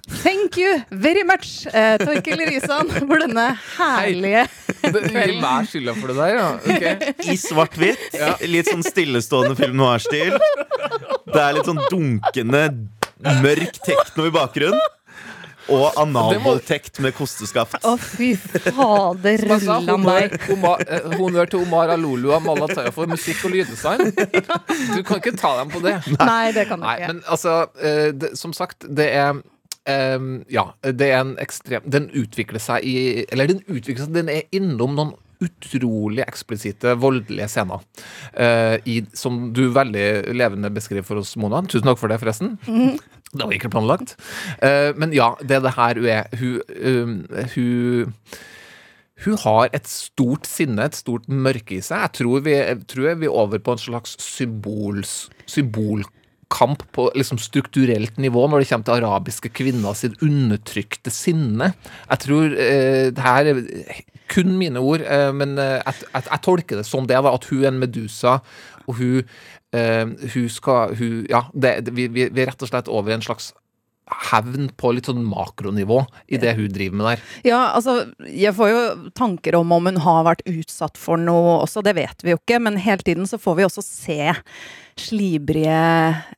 [0.09, 4.47] Thank you very much, uh, Torkil Risan, for denne herlige
[4.81, 5.41] kvelden.
[5.43, 6.47] meg skylda for det der, ja.
[6.65, 7.13] Okay.
[7.29, 8.17] I svart-hvitt.
[8.49, 10.39] Litt sånn stillestående film noir-stil.
[11.29, 12.63] Det er litt sånn dunkende,
[13.43, 14.81] mørk tekno i bakgrunnen.
[15.75, 17.79] Og analvoldtekt med kosteskaft.
[17.85, 20.39] Å, fy fader, Rulla meg.
[20.49, 20.87] honnør.
[21.19, 24.09] Omar, til Omar Alolu og Malla Taya for musikk og lyddesign.
[24.09, 25.99] Du kan ikke ta dem på det.
[26.19, 27.13] Nei, det kan du ikke.
[27.13, 29.39] men altså, eh, det, som sagt, det er
[29.89, 34.29] Um, ja, det er en ekstrem Den utvikler seg i Eller den utvikler seg, den
[34.29, 37.85] er innom noen utrolig eksplisitte voldelige scener.
[38.35, 41.61] Uh, i, som du veldig levende beskriver for oss, Mona.
[41.71, 42.57] Tusen takk for det, forresten.
[43.33, 44.15] Det var ikke planlagt.
[44.63, 46.31] Uh, men ja, det det her hun er.
[46.39, 48.15] Hun, uh, hun
[49.25, 52.05] hun har et stort sinne, et stort mørke i seg.
[52.05, 55.15] Jeg tror vi, jeg tror vi er over på en slags symbols,
[55.51, 61.73] symbolkamp på liksom strukturelt nivå når det kommer til arabiske kvinner sitt undertrykte sinne.
[62.07, 63.61] Jeg tror uh, det her er
[64.31, 67.49] kun mine ord, eh, men eh, jeg, jeg, jeg tolker det som det, da, at
[67.51, 68.39] hun er en medusa,
[68.87, 69.39] og hun,
[69.77, 73.19] eh, hun skal hun, Ja, det, vi, vi vi er rett og slett over i
[73.19, 73.53] en slags
[74.31, 76.01] hevn på litt sånn makronivå
[76.33, 77.25] i det hun driver med der.
[77.47, 78.83] Ja, altså, jeg får jo
[79.19, 82.61] tanker om om hun har vært utsatt for noe også, det vet vi jo ikke,
[82.65, 84.33] men hele tiden så får vi også se
[85.03, 85.79] slibrige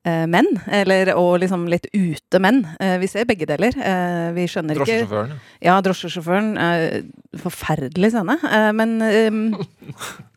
[0.05, 2.63] eh, menn, eller, og liksom litt ute menn.
[2.81, 3.77] Eh, vi ser begge deler.
[3.77, 5.35] Eh, vi skjønner ikke Drosjesjåføren.
[5.65, 6.51] Ja, drosjesjåføren.
[6.61, 8.37] Eh, forferdelig scene.
[8.51, 9.39] Eh, men eh,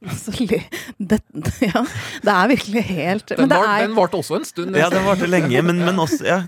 [0.10, 0.62] altså, det,
[1.70, 1.84] ja,
[2.24, 4.78] det er virkelig helt Den, Men var, er den varte også en stund.
[4.78, 6.44] Ja, den varte lenge, men, men også ja,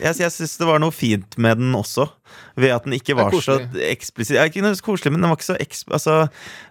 [0.00, 2.08] Jeg, jeg syns det var noe fint med den også.
[2.56, 3.58] Ved at den ikke var så
[3.88, 4.36] eksplisitt.
[4.36, 5.92] Ja, ikke noe koselig, men den var ikke så eksp...
[5.92, 6.16] Altså,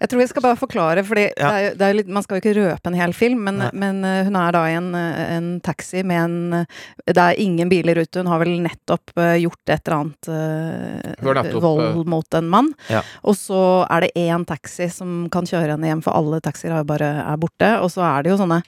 [0.02, 1.72] Jeg tror vi skal bare forklare, for Ja.
[2.08, 4.76] man skal jo ikke røpe en hel film, men, men eh, hun er da i
[4.78, 8.58] en, eh, en taxi med en eh, Det er ingen biler ute, hun har vel
[8.64, 12.74] nettopp eh, gjort et eller annet eh, nettopp, vold mot en mann.
[12.90, 13.04] Ja.
[13.24, 16.88] Og så er det én taxi som kan kjøre henne hjem, for alle taxier er
[16.88, 17.72] bare er borte.
[17.82, 18.62] Og så er det jo sånne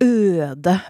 [0.00, 0.80] øde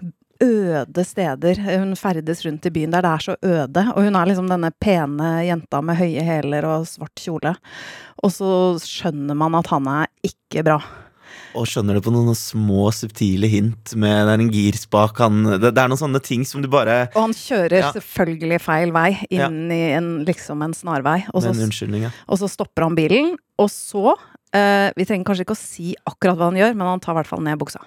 [0.41, 1.59] øde steder.
[1.79, 3.83] Hun ferdes rundt i byen der det er så øde.
[3.95, 7.53] Og hun er liksom denne pene jenta med høye hæler og svart kjole.
[8.23, 8.51] Og så
[8.81, 10.79] skjønner man at han er ikke bra.
[11.55, 15.71] Og skjønner det på noen små, subtile hint med Det er en girspak han det,
[15.71, 17.91] det er noen sånne ting som du bare Og han kjører Ja.
[17.95, 21.21] selvfølgelig feil vei inn i en, liksom en snarvei.
[21.33, 21.53] Og så,
[22.01, 22.11] ja.
[22.27, 24.15] og så stopper han bilen, og så
[24.53, 27.21] eh, Vi trenger kanskje ikke å si akkurat hva han gjør, men han tar i
[27.21, 27.81] hvert fall ned buksa.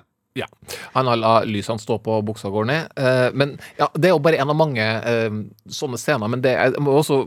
[0.93, 2.89] Han har la lysene stå på, buksa går ned.
[2.99, 5.37] Eh, men ja, det er jo bare en av mange eh,
[5.71, 6.31] sånne scener.
[6.31, 7.21] Men det jeg må også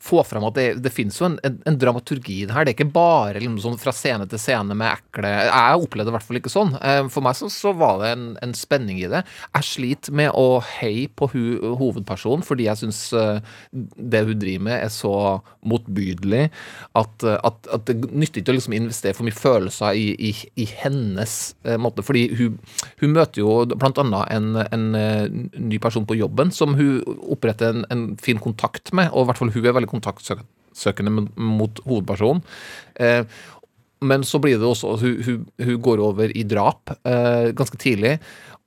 [0.00, 2.64] få fram at det, det finnes jo en, en, en dramaturgi i det her.
[2.64, 6.14] Det er ikke bare liksom, sånn fra scene til scene med ekle Jeg opplevde det
[6.14, 6.72] i hvert fall ikke sånn.
[6.80, 9.20] Eh, for meg så, så var det en, en spenning i det.
[9.58, 11.44] Jeg sliter med å heie på hu,
[11.76, 13.02] hovedpersonen fordi jeg syns
[13.72, 15.12] det hun driver med, er så
[15.66, 16.46] motbydelig
[16.96, 20.66] at, at, at det nytter ikke å liksom investere for mye følelser i, i, i
[20.80, 21.36] hennes
[21.82, 22.04] måte.
[22.06, 22.45] Fordi hun,
[23.02, 25.26] hun møter jo annet en, en eh,
[25.58, 29.42] ny person på jobben som hun oppretter en, en fin kontakt med, og i hvert
[29.42, 32.42] fall hun er veldig kontaktsøkende mot, hovedpersonen.
[33.00, 33.22] Eh,
[34.06, 38.18] men så blir det også hun, hun, hun går over i drap eh, ganske tidlig.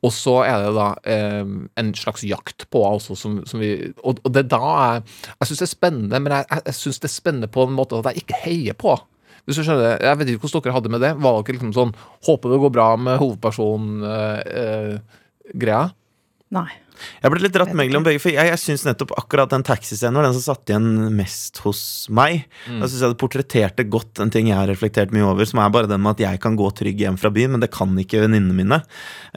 [0.05, 4.21] Og så er det da eh, en slags jakt på også, som, som vi Og,
[4.23, 5.01] og det er da jeg
[5.39, 7.99] Jeg syns det er spennende, men jeg, jeg, syns det er spennende på en måte
[7.99, 8.95] at jeg ikke heier på.
[9.49, 11.09] Hvis du skjønner, Jeg vet ikke hvordan dere hadde med det.
[11.17, 11.89] Var dere liksom sånn
[12.27, 15.83] Håper det går bra med hovedpersonen-greia?
[16.53, 16.69] Nei.
[17.23, 20.27] Jeg ble litt dratt mellom begge, for jeg, jeg syns nettopp akkurat den taxiscenen var
[20.27, 22.45] den som satt igjen mest hos meg.
[22.67, 22.81] Mm.
[22.83, 25.71] Jeg synes jeg det portretterte godt en ting jeg har reflektert mye over, som er
[25.73, 28.23] bare den med at jeg kan gå trygg hjem fra byen, men det kan ikke
[28.25, 28.81] venninnene mine.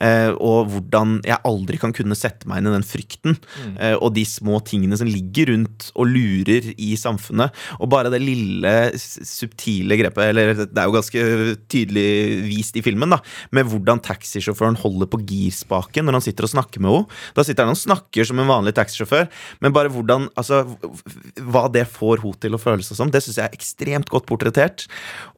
[0.00, 3.74] Eh, og hvordan jeg aldri kan kunne sette meg inn i den frykten, Mm.
[3.78, 7.52] eh, og de små tingene som ligger rundt og lurer i samfunnet.
[7.80, 11.22] Og bare det lille, subtile grepet, eller det er jo ganske
[11.68, 12.06] tydelig
[12.48, 13.18] vist i filmen, da,
[13.52, 17.20] med hvordan taxisjåføren holder på girspaken når han sitter og snakker med henne.
[17.36, 19.28] Da sitter sitter han og snakker som en vanlig taxisjåfør,
[19.62, 20.62] men bare hvordan Altså,
[21.44, 24.24] hva det får henne til å føle seg som, det syns jeg er ekstremt godt
[24.30, 24.86] portrettert.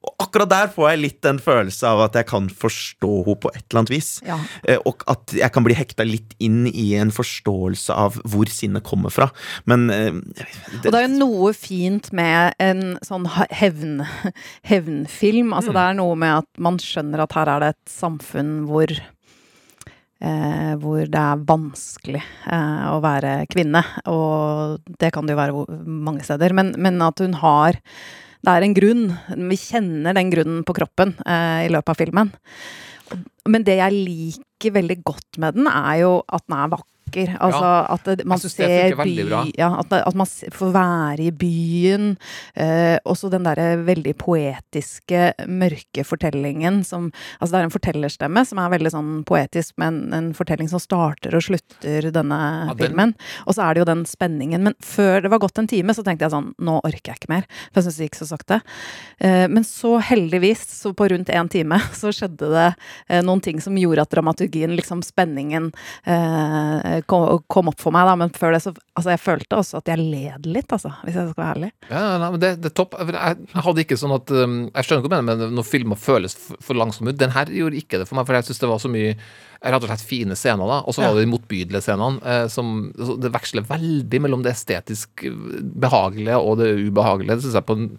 [0.05, 3.50] Og akkurat der får jeg litt den følelse av at jeg kan forstå henne på
[3.53, 4.11] et eller annet vis.
[4.27, 4.38] Ja.
[4.68, 8.85] Eh, Og at jeg kan bli hekta litt inn i en forståelse av hvor sinnet
[8.87, 9.31] kommer fra.
[9.66, 10.46] Men det,
[10.85, 14.05] Og det er jo noe fint med en sånn hevn,
[14.68, 15.53] hevnfilm.
[15.57, 18.92] Altså det er noe med at man skjønner at her er det et samfunn hvor
[20.24, 23.82] eh, hvor det er vanskelig eh, å være kvinne.
[24.10, 26.56] Og det kan det jo være mange steder.
[26.56, 27.80] Men, men at hun har
[28.44, 29.04] Det er en grunn.
[29.50, 32.32] Vi kjenner den grunnen på kroppen eh, i løpet av filmen.
[33.48, 36.93] Men det jeg liker veldig godt med den, er jo at den er vakker.
[37.38, 41.27] Altså at man Jeg synes det ser funker by ja, at, at man får være
[41.27, 42.09] i byen.
[42.55, 48.59] Eh, også den derre veldig poetiske, mørke fortellingen som Altså det er en fortellerstemme som
[48.62, 52.85] er veldig sånn poetisk, med en, en fortelling som starter og slutter denne Ja, den-
[52.85, 53.14] filmen.
[53.46, 54.62] Og så er det jo den spenningen.
[54.62, 57.33] Men før det var gått en time, så tenkte jeg sånn Nå orker jeg ikke
[57.33, 57.46] mer.
[57.72, 58.61] For jeg syns det gikk så sakte.
[59.20, 62.66] Eh, men så heldigvis, så på rundt én time, så skjedde det
[63.09, 65.70] eh, noen ting som gjorde at dramaturgien, liksom spenningen,
[66.07, 68.08] eh, kom, opp for meg.
[68.08, 68.16] Da.
[68.20, 70.92] Men før det så Altså, jeg følte også at jeg led litt, altså.
[71.02, 71.70] Hvis jeg skal være ærlig.
[71.88, 72.92] Ja, nei, men det, det er topp.
[73.02, 75.98] Jeg, hadde ikke sånn at um, Jeg skjønner ikke hva du mener, men når filmer
[75.98, 78.62] føles for, for langsomme ut Den her gjorde ikke det for meg, for jeg syns
[78.62, 79.16] det var så mye
[79.64, 80.70] rett og slett fine scener.
[80.70, 82.20] da Og så var det de motbydelige scenene.
[82.22, 87.40] Eh, som, det veksler veldig mellom det estetisk behagelige og det ubehagelige.
[87.40, 87.90] Det syns jeg på en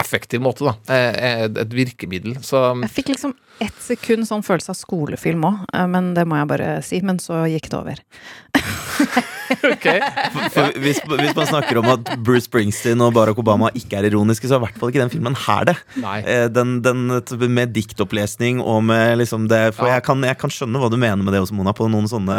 [0.00, 0.64] effektiv måte.
[0.68, 2.38] da eh, er et virkemiddel.
[2.44, 6.50] Så Jeg fikk liksom ett sekund sånn følelse av skolefilm òg, men det må jeg
[6.52, 7.00] bare si.
[7.02, 8.02] Men så gikk det over.
[9.72, 9.86] ok.
[10.52, 14.48] For hvis, hvis man snakker om at Bruce Springsteen og Barack Obama ikke er ironiske,
[14.48, 15.76] så er i hvert fall ikke den filmen her det.
[16.02, 16.18] Nei.
[16.22, 17.06] Eh, Den, den
[17.54, 19.98] med diktopplesning og med liksom det For Ja.
[19.98, 22.36] jeg, kan, jeg kan skjønne hva du mener med det også, Mona, på noen sånne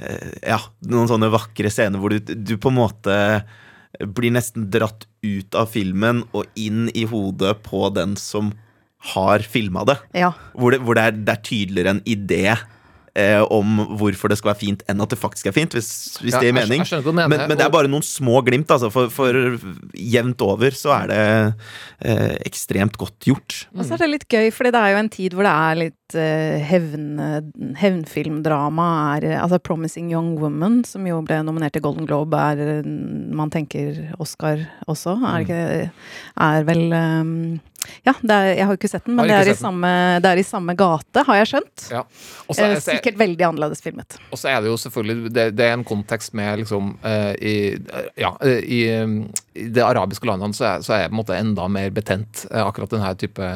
[0.00, 3.16] eh, Ja, noen sånne vakre scener hvor du, du på en måte
[4.00, 8.52] blir nesten dratt ut av filmen og inn i hodet på den som
[9.14, 9.98] har filma det.
[10.16, 10.32] Ja.
[10.56, 12.56] Hvor det, hvor det, er, det er tydeligere en idé
[13.16, 15.76] eh, om hvorfor det skal være fint, enn at det faktisk er fint.
[15.76, 15.90] Hvis,
[16.22, 16.84] hvis Ja, det gir mening.
[16.84, 18.70] jeg jeg mener, men, men det er bare noen små glimt.
[18.70, 19.32] Altså, for, for
[19.96, 21.22] jevnt over så er det
[22.04, 23.62] eh, ekstremt godt gjort.
[23.76, 25.80] Og så er det litt gøy, for det er jo en tid hvor det er
[25.80, 27.06] litt eh, hevn,
[27.80, 28.88] hevnfilmdrama.
[29.16, 32.90] Er, altså 'Promising Young Woman', som jo ble nominert til Golden Globe, er eh,
[33.36, 35.90] Man tenker Oscar også, er det ikke
[36.36, 37.24] Er vel eh,
[38.06, 39.90] Ja, det er, jeg har jo ikke sett den, men det er, i samme,
[40.22, 41.86] det er i samme gate, har jeg skjønt.
[41.92, 42.02] Ja.
[42.46, 44.16] Også, Eh, er- er- sikkert veldig annerledes filmet.
[44.32, 47.54] Og så er det jo selvfølgelig Det, det er en kontekst med liksom eh, i,
[47.74, 49.16] eh, Ja, eh, i, eh,
[49.56, 52.46] i det arabiske landene så er, så er jeg på en måte enda mer betent
[52.50, 53.48] eh, akkurat denne type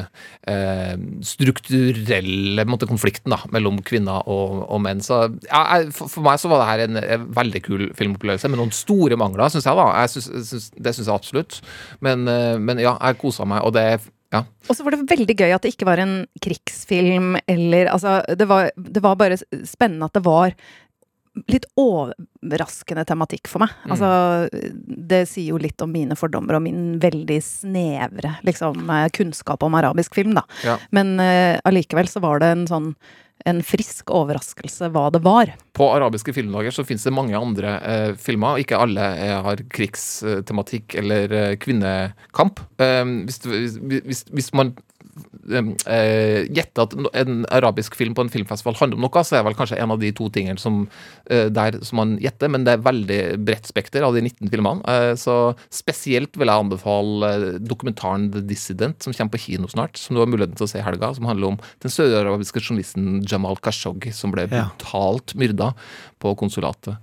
[1.25, 5.01] strukturelle måte, konflikten da mellom kvinner og, og menn.
[5.05, 8.49] Så ja, jeg, for, for meg så var det her en, en veldig kul filmopplevelse,
[8.51, 9.77] med noen store mangler, syns jeg.
[9.77, 11.61] da jeg synes, synes, Det syns jeg absolutt.
[12.03, 12.25] Men,
[12.65, 13.85] men ja, jeg kosa meg, og det
[14.31, 14.45] ja.
[14.69, 18.47] Og så var det veldig gøy at det ikke var en krigsfilm eller Altså, det
[18.47, 20.55] var, det var bare spennende at det var
[21.47, 23.71] litt overraskende tematikk for meg.
[23.85, 23.91] Mm.
[23.95, 24.09] Altså,
[25.11, 29.77] det sier jo litt om mine fordommer og min veldig snevre liksom, eh, kunnskap om
[29.79, 30.43] arabisk film, da.
[30.67, 30.75] Ja.
[30.91, 32.91] Men allikevel uh, så var det en sånn
[33.45, 35.53] en frisk overraskelse hva det var.
[35.77, 38.61] På arabiske filmdager så finnes det mange andre eh, filmer.
[38.61, 42.61] Ikke alle eh, har krigstematikk eller eh, kvinnekamp.
[42.81, 44.75] Eh, hvis, hvis, hvis, hvis man
[45.51, 49.49] eh, gjette at en arabisk film på en filmfestival handler om noe, så er det
[49.49, 50.83] vel kanskje en av de to tingene som,
[51.29, 54.83] eh, der som man gjetter, men det er veldig bredt spekter av de 19 filmene.
[54.87, 59.97] Eh, så spesielt vil jeg anbefale eh, dokumentaren The Dissident, som kommer på kino snart,
[59.97, 63.21] som du har muligheten til å se i helga, som handler om den sørarabiske journalisten
[63.27, 65.73] Jamal Khashoggi, som ble brutalt myrda
[66.21, 66.93] på konsulatet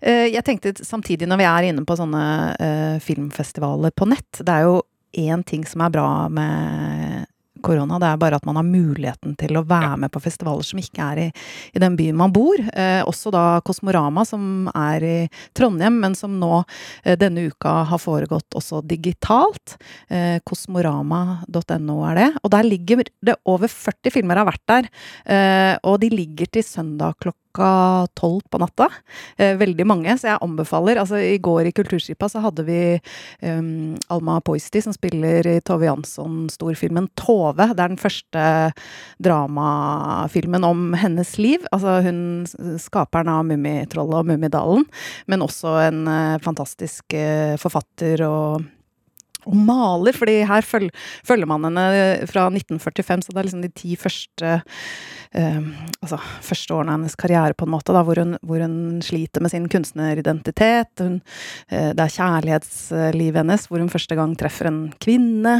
[0.00, 4.52] Eh, Jeg tenkte samtidig, når vi er inne på sånne eh, filmfestivaler på nett Det
[4.52, 4.80] er jo
[5.12, 7.26] én ting som er bra med
[7.62, 7.98] korona.
[7.98, 11.06] Det er bare at man har muligheten til å være med på festivaler som ikke
[11.12, 11.26] er i,
[11.76, 12.58] i den byen man bor.
[12.58, 15.16] Eh, også da Kosmorama, som er i
[15.56, 16.62] Trondheim, men som nå
[17.04, 19.76] eh, denne uka har foregått også digitalt.
[20.10, 22.28] Eh, Kosmorama.no er det.
[22.42, 24.90] Og der ligger det over 40 filmer har vært der.
[25.24, 28.88] Eh, og de ligger til søndag klokka tolv på natta.
[29.36, 31.00] Eh, veldig mange, så jeg anbefaler.
[31.00, 32.80] Altså, I går i Kulturskipa så hadde vi
[33.42, 37.72] um, Alma Poisti, som spiller i Tove Jansson-storfilmen 'Tove'.
[37.74, 38.44] Det er den første
[39.22, 41.64] dramafilmen om hennes liv.
[41.72, 42.46] Altså hun
[42.80, 44.86] skaperen av Mummitrollet og Mummidalen,
[45.26, 48.62] men også en uh, fantastisk uh, forfatter og
[49.48, 50.88] og maler, fordi her føl
[51.26, 54.56] følger man henne fra 1945, så det er liksom de ti første
[55.34, 55.60] eh,
[56.02, 59.44] altså, første årene av hennes karriere, på en måte, da, hvor hun, hvor hun sliter
[59.44, 60.92] med sin kunstneridentitet.
[61.02, 61.20] Hun,
[61.72, 65.56] eh, det er kjærlighetslivet hennes, hvor hun første gang treffer en kvinne,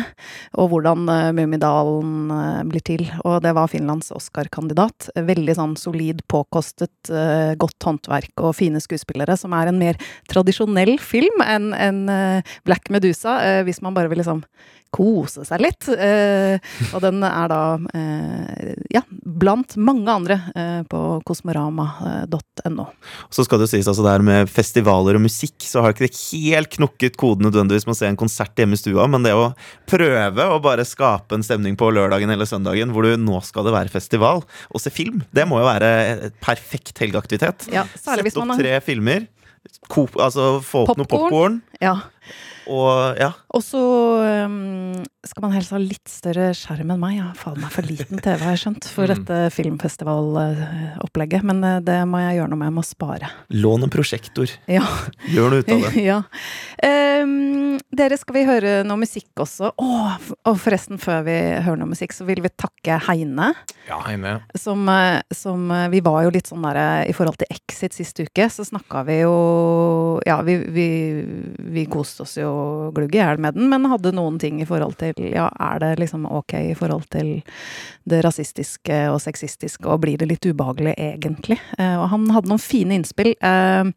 [0.59, 3.07] og hvordan eh, Mummidalen eh, blir til.
[3.25, 5.11] Og det var Finlands Oscar-kandidat.
[5.17, 10.99] Veldig sånn solid, påkostet, eh, godt håndverk og fine skuespillere, som er en mer tradisjonell
[11.03, 13.39] film enn en, eh, Black Medusa.
[13.43, 14.45] eh, hvis man bare vil liksom
[14.93, 15.89] kose seg litt.
[15.89, 16.61] Eh,
[16.93, 17.61] og den er da
[17.97, 22.87] eh, ja, blant mange andre eh, på kosmorama.no.
[23.33, 26.07] Så skal det jo sies altså det her med festivaler og musikk, så har ikke
[26.07, 29.35] det helt knukket koden nødvendigvis med å se en konsert hjemme i stua, men det
[29.37, 29.51] å
[29.89, 33.75] prøve å bare skape en stemning på lørdagen eller søndagen hvor du nå skal det
[33.75, 35.93] være festival, og se film, det må jo være
[36.29, 37.71] et perfekt helgeaktivitet.
[37.73, 39.29] Ja, man opp har tre filmer,
[39.89, 41.31] ko altså få opp noe Popcorn.
[41.31, 41.97] popkorn, ja.
[42.71, 43.31] Og ja.
[43.53, 43.81] Og så
[44.47, 47.17] um, skal man helst ha litt større skjerm enn meg.
[47.19, 49.13] Jeg har faen meg for liten TV, har jeg skjønt, for Mm.
[49.25, 51.43] dette filmfestivalopplegget.
[51.47, 52.71] Men eh, det må jeg gjøre noe med.
[52.71, 53.31] Jeg må spare.
[53.55, 54.51] Lån en prosjektor.
[54.71, 54.85] Ja.
[55.31, 56.05] Gjør noe ut av det.
[56.11, 56.19] ja.
[56.83, 59.73] Um, dere, skal vi høre noe musikk også?
[59.83, 60.17] Åh,
[60.49, 63.53] og forresten, før vi hører noe musikk, så vil vi takke Heine.
[63.89, 64.37] Ja, Heine.
[64.59, 68.21] Som, eh, som eh, Vi var jo litt sånn der I forhold til Exit sist
[68.23, 69.33] uke, så snakka vi jo
[70.27, 70.87] Ja, vi, vi,
[71.75, 72.52] vi koste oss jo
[72.97, 75.93] glugg i hjel med den, men hadde noen ting i forhold til Ja, er det
[76.03, 77.35] liksom ok i forhold til
[78.09, 81.59] det rasistiske og sexistiske, og blir det litt ubehagelig egentlig?
[81.79, 83.35] Eh, og han hadde noen fine innspill.
[83.41, 83.91] Eh,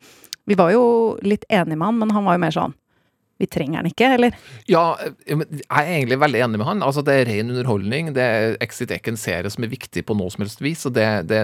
[0.46, 0.86] vi var jo
[1.26, 2.76] litt enige med han, men han var jo mer sånn
[3.38, 4.36] Vi trenger den ikke, eller?
[4.72, 6.84] Ja, eh, jeg er egentlig veldig enig med han.
[6.88, 8.14] Altså, Det er ren underholdning.
[8.16, 10.86] Det er Exit er ikke en serie som er viktig på noe som helst vis.
[10.88, 11.42] og Det, det,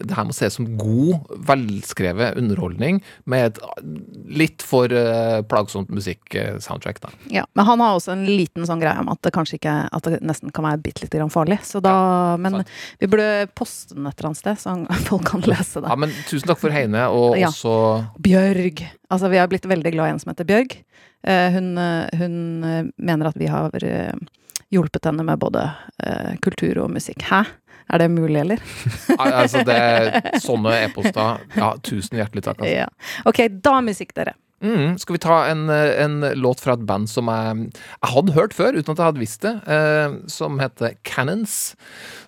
[0.00, 1.20] det her må ses som god,
[1.50, 3.60] velskrevet underholdning med et
[4.40, 7.00] litt for uh, plagsomt musikk-soundtrack.
[7.04, 7.12] da.
[7.30, 10.08] Ja, Men han har også en liten sånn greie om at det kanskje ikke At
[10.08, 11.60] det nesten kan være bitte lite grann farlig.
[11.66, 12.72] Så da Men sant.
[13.00, 14.74] vi burde poste den et eller annet sted, så
[15.10, 15.88] folk kan lese det.
[15.92, 17.48] Ja, men Tusen takk for Heine, og Ja.
[17.52, 17.76] også
[18.24, 18.80] Bjørg.
[19.12, 20.78] Altså, vi har blitt veldig glad i en som heter Bjørg.
[21.26, 23.72] Eh, hun, eh, hun eh, mener at vi har
[24.70, 25.68] hjulpet henne med både
[26.42, 27.22] kultur og musikk.
[27.22, 27.44] Hæ?
[27.88, 28.62] Er det mulig, eller?
[29.18, 31.44] Altså, det er sånne e-poster.
[31.54, 32.62] Ja, tusen hjertelig takk.
[32.64, 32.72] Altså.
[32.72, 32.88] Ja.
[33.28, 34.34] Ok, da musikk, dere.
[34.64, 38.36] Mm, skal vi ta en, eh, en låt fra et band som jeg, jeg hadde
[38.36, 41.74] hørt før, uten at jeg hadde visst det, eh, som heter Cannons.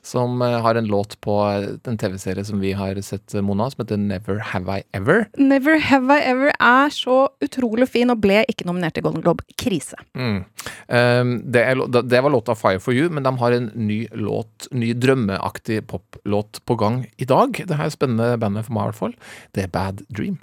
[0.04, 3.84] Som eh, har en låt på en TV-serie som vi har sett, eh, Mona, som
[3.84, 5.26] heter Never Have I Ever.
[5.38, 9.46] Never Have I Ever er så utrolig fin, og ble ikke nominert til Golden Globe.
[9.56, 9.96] Krise.
[10.14, 10.44] Mm.
[10.92, 14.68] Eh, det, er, det var låta Fire For You, men de har en ny låt,
[14.76, 17.56] ny drømmeaktig poplåt på gang i dag.
[17.56, 19.16] Det her er spennende bandet for meg, i hvert fall.
[19.56, 20.36] Det er Bad Dream.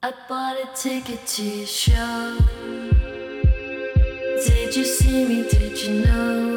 [0.00, 2.38] I bought a ticket to your show.
[4.46, 5.48] Did you see me?
[5.50, 6.56] Did you know?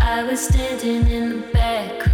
[0.00, 2.10] I was standing in the back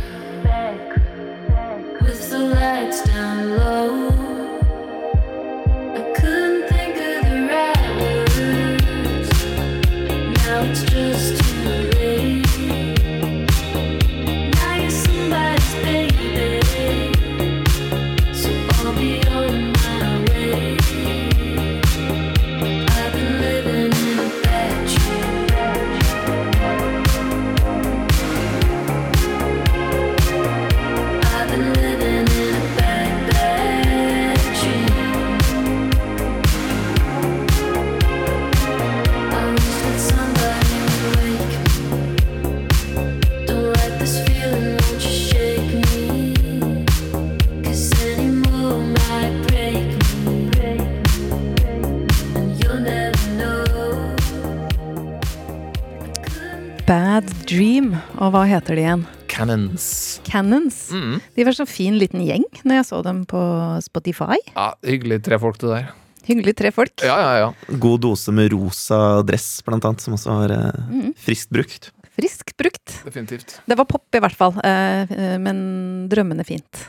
[58.17, 59.03] Og hva heter de igjen?
[59.29, 59.87] Cannons.
[60.25, 60.79] Cannons.
[60.95, 61.19] Mm.
[61.37, 63.41] De var så fin liten gjeng når jeg så dem på
[63.85, 64.39] Spotify.
[64.55, 65.91] Ja, hyggelig tre folk, det der.
[66.27, 67.05] Hyggelig tre folk.
[67.05, 67.77] Ja, ja, ja.
[67.83, 71.13] God dose med rosa dress, blant annet, som også var eh, Mm.
[71.21, 71.91] friskt brukt.
[72.17, 72.97] Friskt brukt.
[73.05, 73.61] Definitivt.
[73.69, 76.87] Det var pop i hvert fall, eh, eh, men drømmende fint.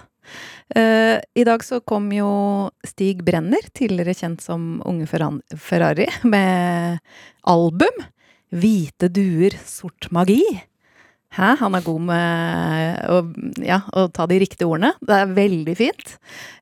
[0.76, 2.28] Uh, I dag så kom jo
[2.84, 7.00] Stig Brenner, tidligere kjent som Unge Ferrari, med
[7.48, 8.04] album
[8.52, 10.67] 'Hvite duer, sort magi'.
[11.38, 11.54] Hæ?
[11.62, 13.18] Han er god med å,
[13.62, 14.96] ja, å ta de riktige ordene.
[15.06, 16.16] Det er veldig fint.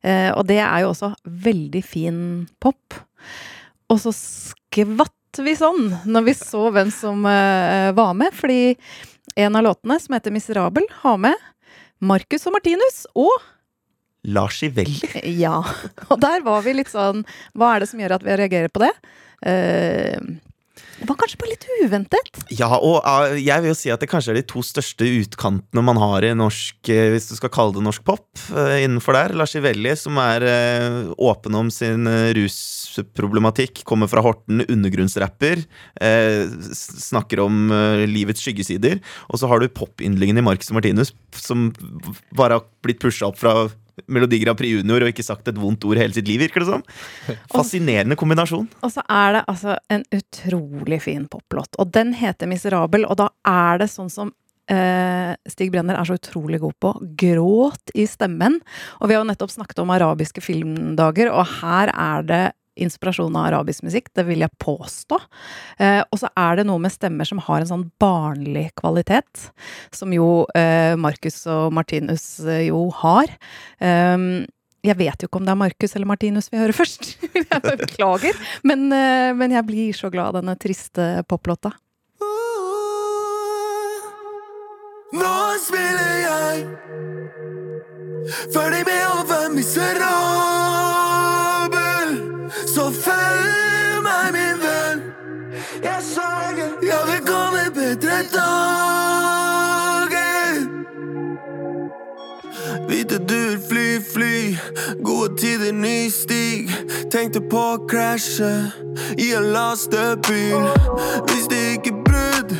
[0.03, 2.17] Eh, og det er jo også veldig fin
[2.63, 2.97] pop.
[3.91, 8.75] Og så skvatt vi sånn når vi så hvem som eh, var med, fordi
[9.35, 11.35] en av låtene, som heter 'Miserabel', har med
[11.99, 13.31] Marcus og Martinus og
[14.25, 14.99] Lars Ivelli.
[15.45, 15.59] Ja.
[16.09, 17.23] Og der var vi litt sånn
[17.53, 18.91] Hva er det som gjør at vi reagerer på det?
[19.45, 20.17] Eh,
[20.75, 22.29] det var kanskje bare litt uventet.
[22.55, 25.83] Ja, og eh, jeg vil jo si at det kanskje er de to største utkantene
[25.85, 29.35] man har i norsk, eh, hvis du skal kalle det norsk pop, eh, innenfor der.
[29.39, 30.45] Lars Ivelli, som er
[31.15, 35.63] åpen om sin rusproblematikk, kommer fra Horten, undergrunnsrapper,
[36.75, 37.71] snakker om
[38.09, 38.99] livets skyggesider.
[39.29, 41.69] Og så har du popyndlingen i Marcus Martinus, som
[42.35, 43.55] bare har blitt pusha opp fra
[44.11, 46.69] Melodi Grand Prix Junior og ikke sagt et vondt ord hele sitt liv, virker det
[46.69, 46.85] som.
[47.55, 48.67] Fascinerende kombinasjon.
[48.83, 51.77] Og så er det altså en utrolig fin poplåt.
[51.79, 54.33] Og den heter 'Miserabel', og da er det sånn som
[54.71, 56.93] eh, Stig Brenner er så utrolig god på.
[57.19, 58.59] Gråt i stemmen.
[58.99, 63.49] Og vi har jo nettopp snakket om arabiske filmdager, og her er det inspirasjon av
[63.49, 65.19] arabisk musikk, det vil jeg påstå.
[65.79, 69.49] Eh, og så er det noe med stemmer som har en sånn barnlig kvalitet,
[69.95, 73.31] som jo eh, Marcus og Martinus eh, jo har.
[73.79, 74.45] Um,
[74.85, 77.15] jeg vet jo ikke om det er Marcus eller Martinus vi hører først.
[77.33, 78.37] jeg beklager.
[78.67, 81.73] Men, eh, men jeg blir så glad av denne triste poplåta.
[85.15, 86.65] Nå spiller jeg
[88.51, 90.84] ferdig med å være miserabel.
[95.85, 98.55] Ja, vi kommer bedre dager.
[102.87, 104.57] Hvite duer, fly, fly.
[105.03, 106.69] Gode tider, ny stig.
[107.11, 108.71] Tenkte på å krasje
[109.17, 110.69] i en lastebil.
[111.29, 112.55] Visste ikke brudd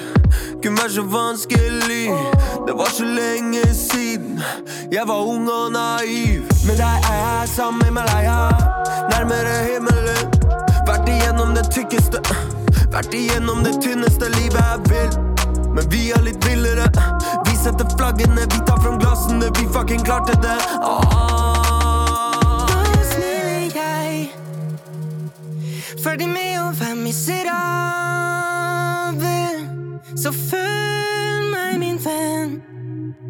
[0.66, 2.06] kunne være så vanskelig.
[2.68, 4.42] Det var så lenge siden
[4.92, 6.42] jeg var ung og naiv.
[6.68, 8.50] Med deg er jeg sammen med Malaya,
[9.14, 10.26] nærmere himmelen.
[10.88, 12.18] Vært igjennom det tykkeste,
[12.94, 15.10] vært igjennom det tynneste livet jeg vil.
[15.76, 16.86] Men vi er litt villere.
[17.48, 20.60] Vi setter flaggene, vi tar fram glassene, vi fucking klarte det.
[20.80, 20.94] Ah.
[22.72, 24.30] Nå smiler jeg,
[26.04, 27.56] ferdig med å være miserabel.
[30.16, 32.62] Så følg meg, min venn.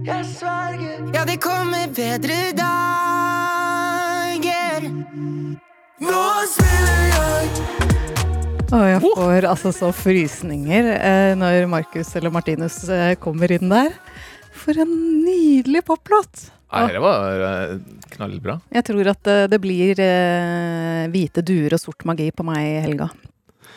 [0.06, 1.00] Jeg sverger.
[1.16, 2.76] Ja, det kommer bedre dager.
[6.06, 7.95] Nå spiller jeg.
[8.76, 13.94] Og jeg får altså så frysninger eh, når Markus eller Martinus eh, kommer inn der.
[14.56, 14.92] For en
[15.24, 16.50] nydelig poplåt!
[16.76, 17.78] Nei, det var eh,
[18.18, 18.58] knallbra.
[18.76, 20.02] Jeg tror at det blir
[21.14, 23.10] hvite duer og sort magi på meg i helga.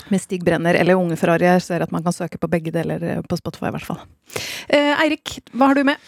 [0.08, 1.46] Med Stig Brenner eller Unge Ferrari.
[1.46, 4.02] Jeg ser at man kan søke på begge deler på Spotify, i hvert fall.
[4.66, 6.02] Eh, Eirik, hva har du med?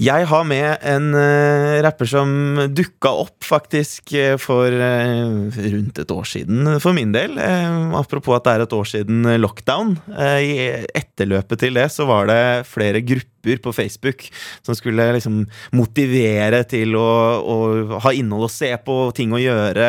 [0.00, 2.30] Jeg har med en uh, rapper som
[2.72, 7.36] dukka opp faktisk eh, for uh, rundt et år siden, for min del.
[7.36, 9.98] Uh, apropos at det er et år siden lockdown.
[10.16, 12.40] I etterløpet til det så var det
[12.70, 14.24] flere grupper på Facebook
[14.62, 15.40] som skulle liksom
[15.74, 17.08] motivere til å,
[17.42, 17.56] å
[18.04, 19.88] ha innhold å se på, ting å gjøre.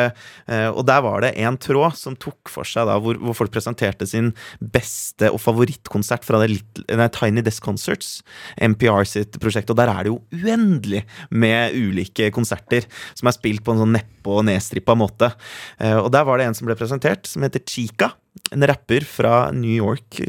[0.74, 4.08] Og der var det en tråd som tok for seg da, hvor, hvor folk presenterte
[4.10, 6.58] sin beste og favorittkonsert fra det
[6.90, 8.16] nei, Tiny Desk Concerts,
[8.58, 9.70] NPR sitt prosjekt.
[9.70, 13.94] Og der er det jo uendelig med ulike konserter som er spilt på en sånn
[13.94, 15.30] neppe- og nedstrippa måte.
[15.78, 18.12] Eh, og der var det en som ble presentert, som heter Chica.
[18.50, 20.22] En rapper fra New York,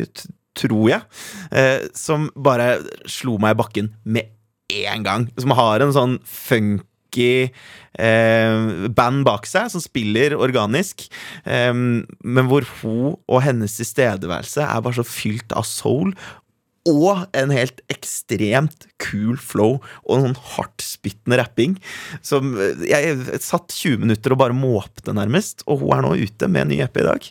[0.55, 1.01] tror jeg.
[1.51, 2.77] Eh, som bare
[3.09, 4.31] slo meg i bakken med
[4.71, 5.29] én gang.
[5.39, 7.51] Som har en sånn funky
[7.99, 11.07] eh, band bak seg som spiller organisk,
[11.45, 16.15] eh, men hvor hun og hennes tilstedeværelse er bare så fylt av soul.
[16.85, 21.77] Og en helt ekstremt cool flow og en sånn hardtspyttende rapping.
[22.25, 25.65] Som eh, Jeg satt 20 minutter og bare måpte, nærmest.
[25.65, 27.29] Og hun er nå ute med en ny EP i dag.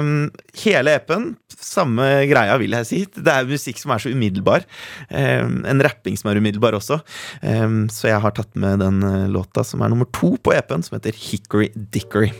[0.00, 0.28] Um,
[0.62, 3.00] hele EP-en, samme greia, vil jeg si.
[3.16, 4.66] Det er musikk som er så umiddelbar.
[5.10, 7.00] Um, en rapping som er umiddelbar også.
[7.42, 10.86] Um, så jeg har tatt med den eh, låta som er nummer to på EP-en,
[10.86, 12.30] som heter Hickory Dickory.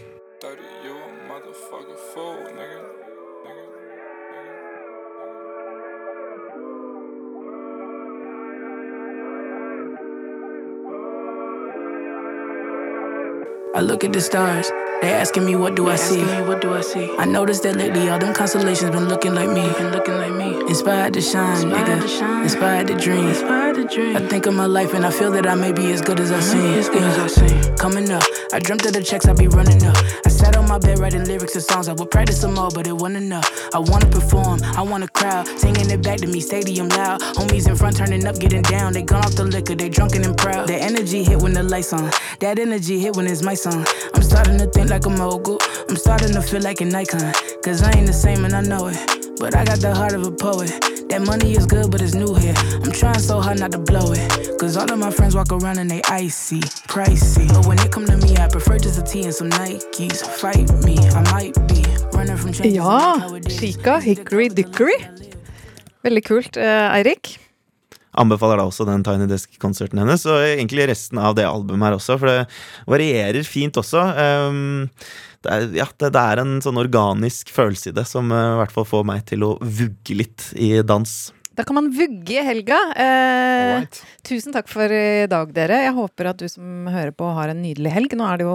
[13.81, 14.71] I look at the stars.
[15.01, 16.23] They asking me what do I see?
[16.45, 17.11] What do I see?
[17.17, 19.63] I noticed that lately all them constellations been looking like me.
[19.73, 20.61] Been looking like me.
[20.69, 22.43] Inspired to shine, nigga.
[22.43, 23.29] Inspired to dream.
[23.29, 24.19] Inspired to dream.
[24.19, 26.31] I think of my life and I feel that I may be as good as
[26.31, 26.75] I seem.
[26.75, 27.77] As good as I seem.
[27.79, 28.23] Coming up,
[28.53, 29.97] I dreamt of the checks I be running up.
[30.27, 31.89] I sat on my bed writing lyrics and songs.
[31.89, 33.49] I would practice some more, but it wasn't enough.
[33.75, 37.23] I wanna perform, I want a crowd singing it back to me, stadium loud.
[37.39, 38.93] Homies in front turning up, getting down.
[38.93, 40.69] They gone off the liquor, they drunken and proud.
[40.69, 42.11] That energy hit when the lights on.
[42.41, 43.87] That energy hit when it's my song.
[44.15, 45.59] I'm starting to think like a mogul.
[45.89, 47.33] I'm starting to feel like an icon.
[47.63, 48.99] Cause I ain't the same and I know it.
[49.39, 50.71] But I got the heart of a poet.
[51.09, 52.55] That money is good, but it's new here.
[52.85, 54.59] I'm trying so hard not to blow it.
[54.59, 56.61] Cause all of my friends walk around and they icy,
[56.93, 57.49] pricey.
[57.49, 60.23] But when it come to me, I prefer just a tee and some Nikes.
[60.41, 62.75] Fight me, I might be running from changes.
[62.75, 63.17] Ja,
[63.49, 64.99] Chica, Hickory Dickory.
[66.03, 66.57] Veldig kult.
[66.57, 67.40] Eh, Eirik?
[68.21, 72.19] Anbefaler da også den Tiny Desk-konserten hennes, og egentlig resten av det albumet her også,
[72.21, 72.39] for det
[72.91, 74.05] varierer fint også.
[74.51, 74.89] Um,
[75.41, 78.61] det, er, ja, det, det er en sånn organisk følelse i det som uh, i
[78.61, 81.19] hvert fall får meg til å vugge litt i dans.
[81.61, 82.77] Da kan man vugge i helga.
[82.97, 83.99] Eh, right.
[84.25, 85.83] tusen takk for i dag, dere.
[85.85, 88.15] Jeg håper at du som hører på, har en nydelig helg.
[88.17, 88.55] Nå er det jo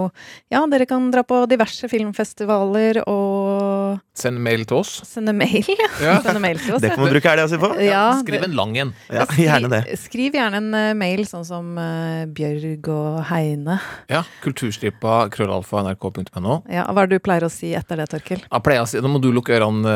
[0.50, 4.96] Ja, dere kan dra på diverse filmfestivaler og Send mail til oss.
[5.06, 5.62] sende mail.
[6.02, 6.16] Ja.
[6.24, 6.82] sende mail til oss.
[6.82, 7.70] Det kan man bruke helga si på.
[7.84, 8.90] Ja, Skriv en lang en.
[9.12, 9.82] Ja, gjerne det.
[10.02, 13.78] Skriv gjerne en eh, mail, sånn som uh, Bjørg og Heine.
[14.10, 16.58] Ja, Kulturstripa krøllalfa nrk.no.
[16.72, 18.42] Ja, hva er det du pleier å si etter det, Torkil?
[18.42, 19.94] Jeg pleier å si, Nå må du lukke ørene,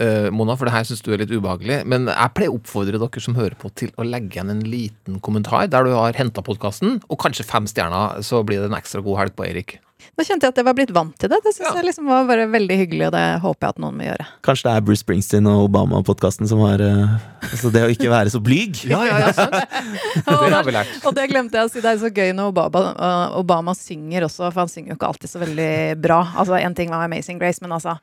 [0.00, 1.82] eh, Mona, for det her syns du er litt ubehagelig.
[1.84, 5.18] Men jeg pleier å oppfordre dere som hører på, til å legge igjen en liten
[5.24, 9.02] kommentar der du har henta podkasten, og kanskje fem stjerner, så blir det en ekstra
[9.04, 9.78] god helg på Eirik.
[10.18, 11.38] Nå kjente jeg at jeg var blitt vant til det.
[11.44, 11.74] Det synes Ja.
[11.80, 14.26] jeg liksom var bare veldig hyggelig, og det håper jeg at noen vil gjøre.
[14.46, 17.16] Kanskje det er Bruce Springsteen og Obama-podkasten som har uh,
[17.48, 18.78] altså det å ikke være så blyg.
[18.92, 19.54] Ja, ja, ja, sant.
[20.28, 20.92] Og Det har vi lært.
[21.06, 24.26] Og det glemte jeg å si, det er så gøy når Obama, uh, Obama synger
[24.28, 25.70] også, for han synger jo ikke alltid så veldig
[26.02, 26.20] bra.
[26.38, 27.96] Altså, En ting var Amazing Grace, men altså,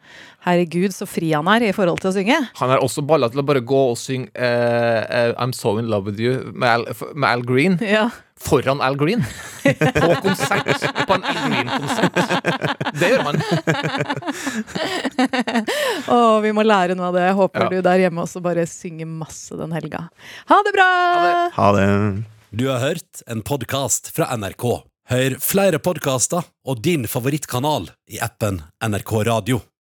[0.45, 2.37] herregud så fri han er i forhold til å synge.
[2.59, 5.87] Han er også balla til å bare gå og synge uh, uh, I'm So In
[5.91, 8.09] Love With You med Al, med Al Green Ja.
[8.39, 9.23] Foran Al Green.
[9.63, 10.83] På konsert.
[11.07, 12.13] På en Al Green-konsert.
[12.99, 13.39] Det gjør man.
[16.11, 17.25] Å, vi må lære noe av det.
[17.29, 17.69] Jeg håper Ja.
[17.71, 20.07] du der hjemme også bare synger masse den helga.
[20.51, 20.89] Ha det bra!
[21.55, 21.87] Ha det.
[22.55, 24.67] Du har hørt en podkast fra NRK.
[25.11, 29.59] Hør flere podkaster og din favorittkanal i appen NRK Radio.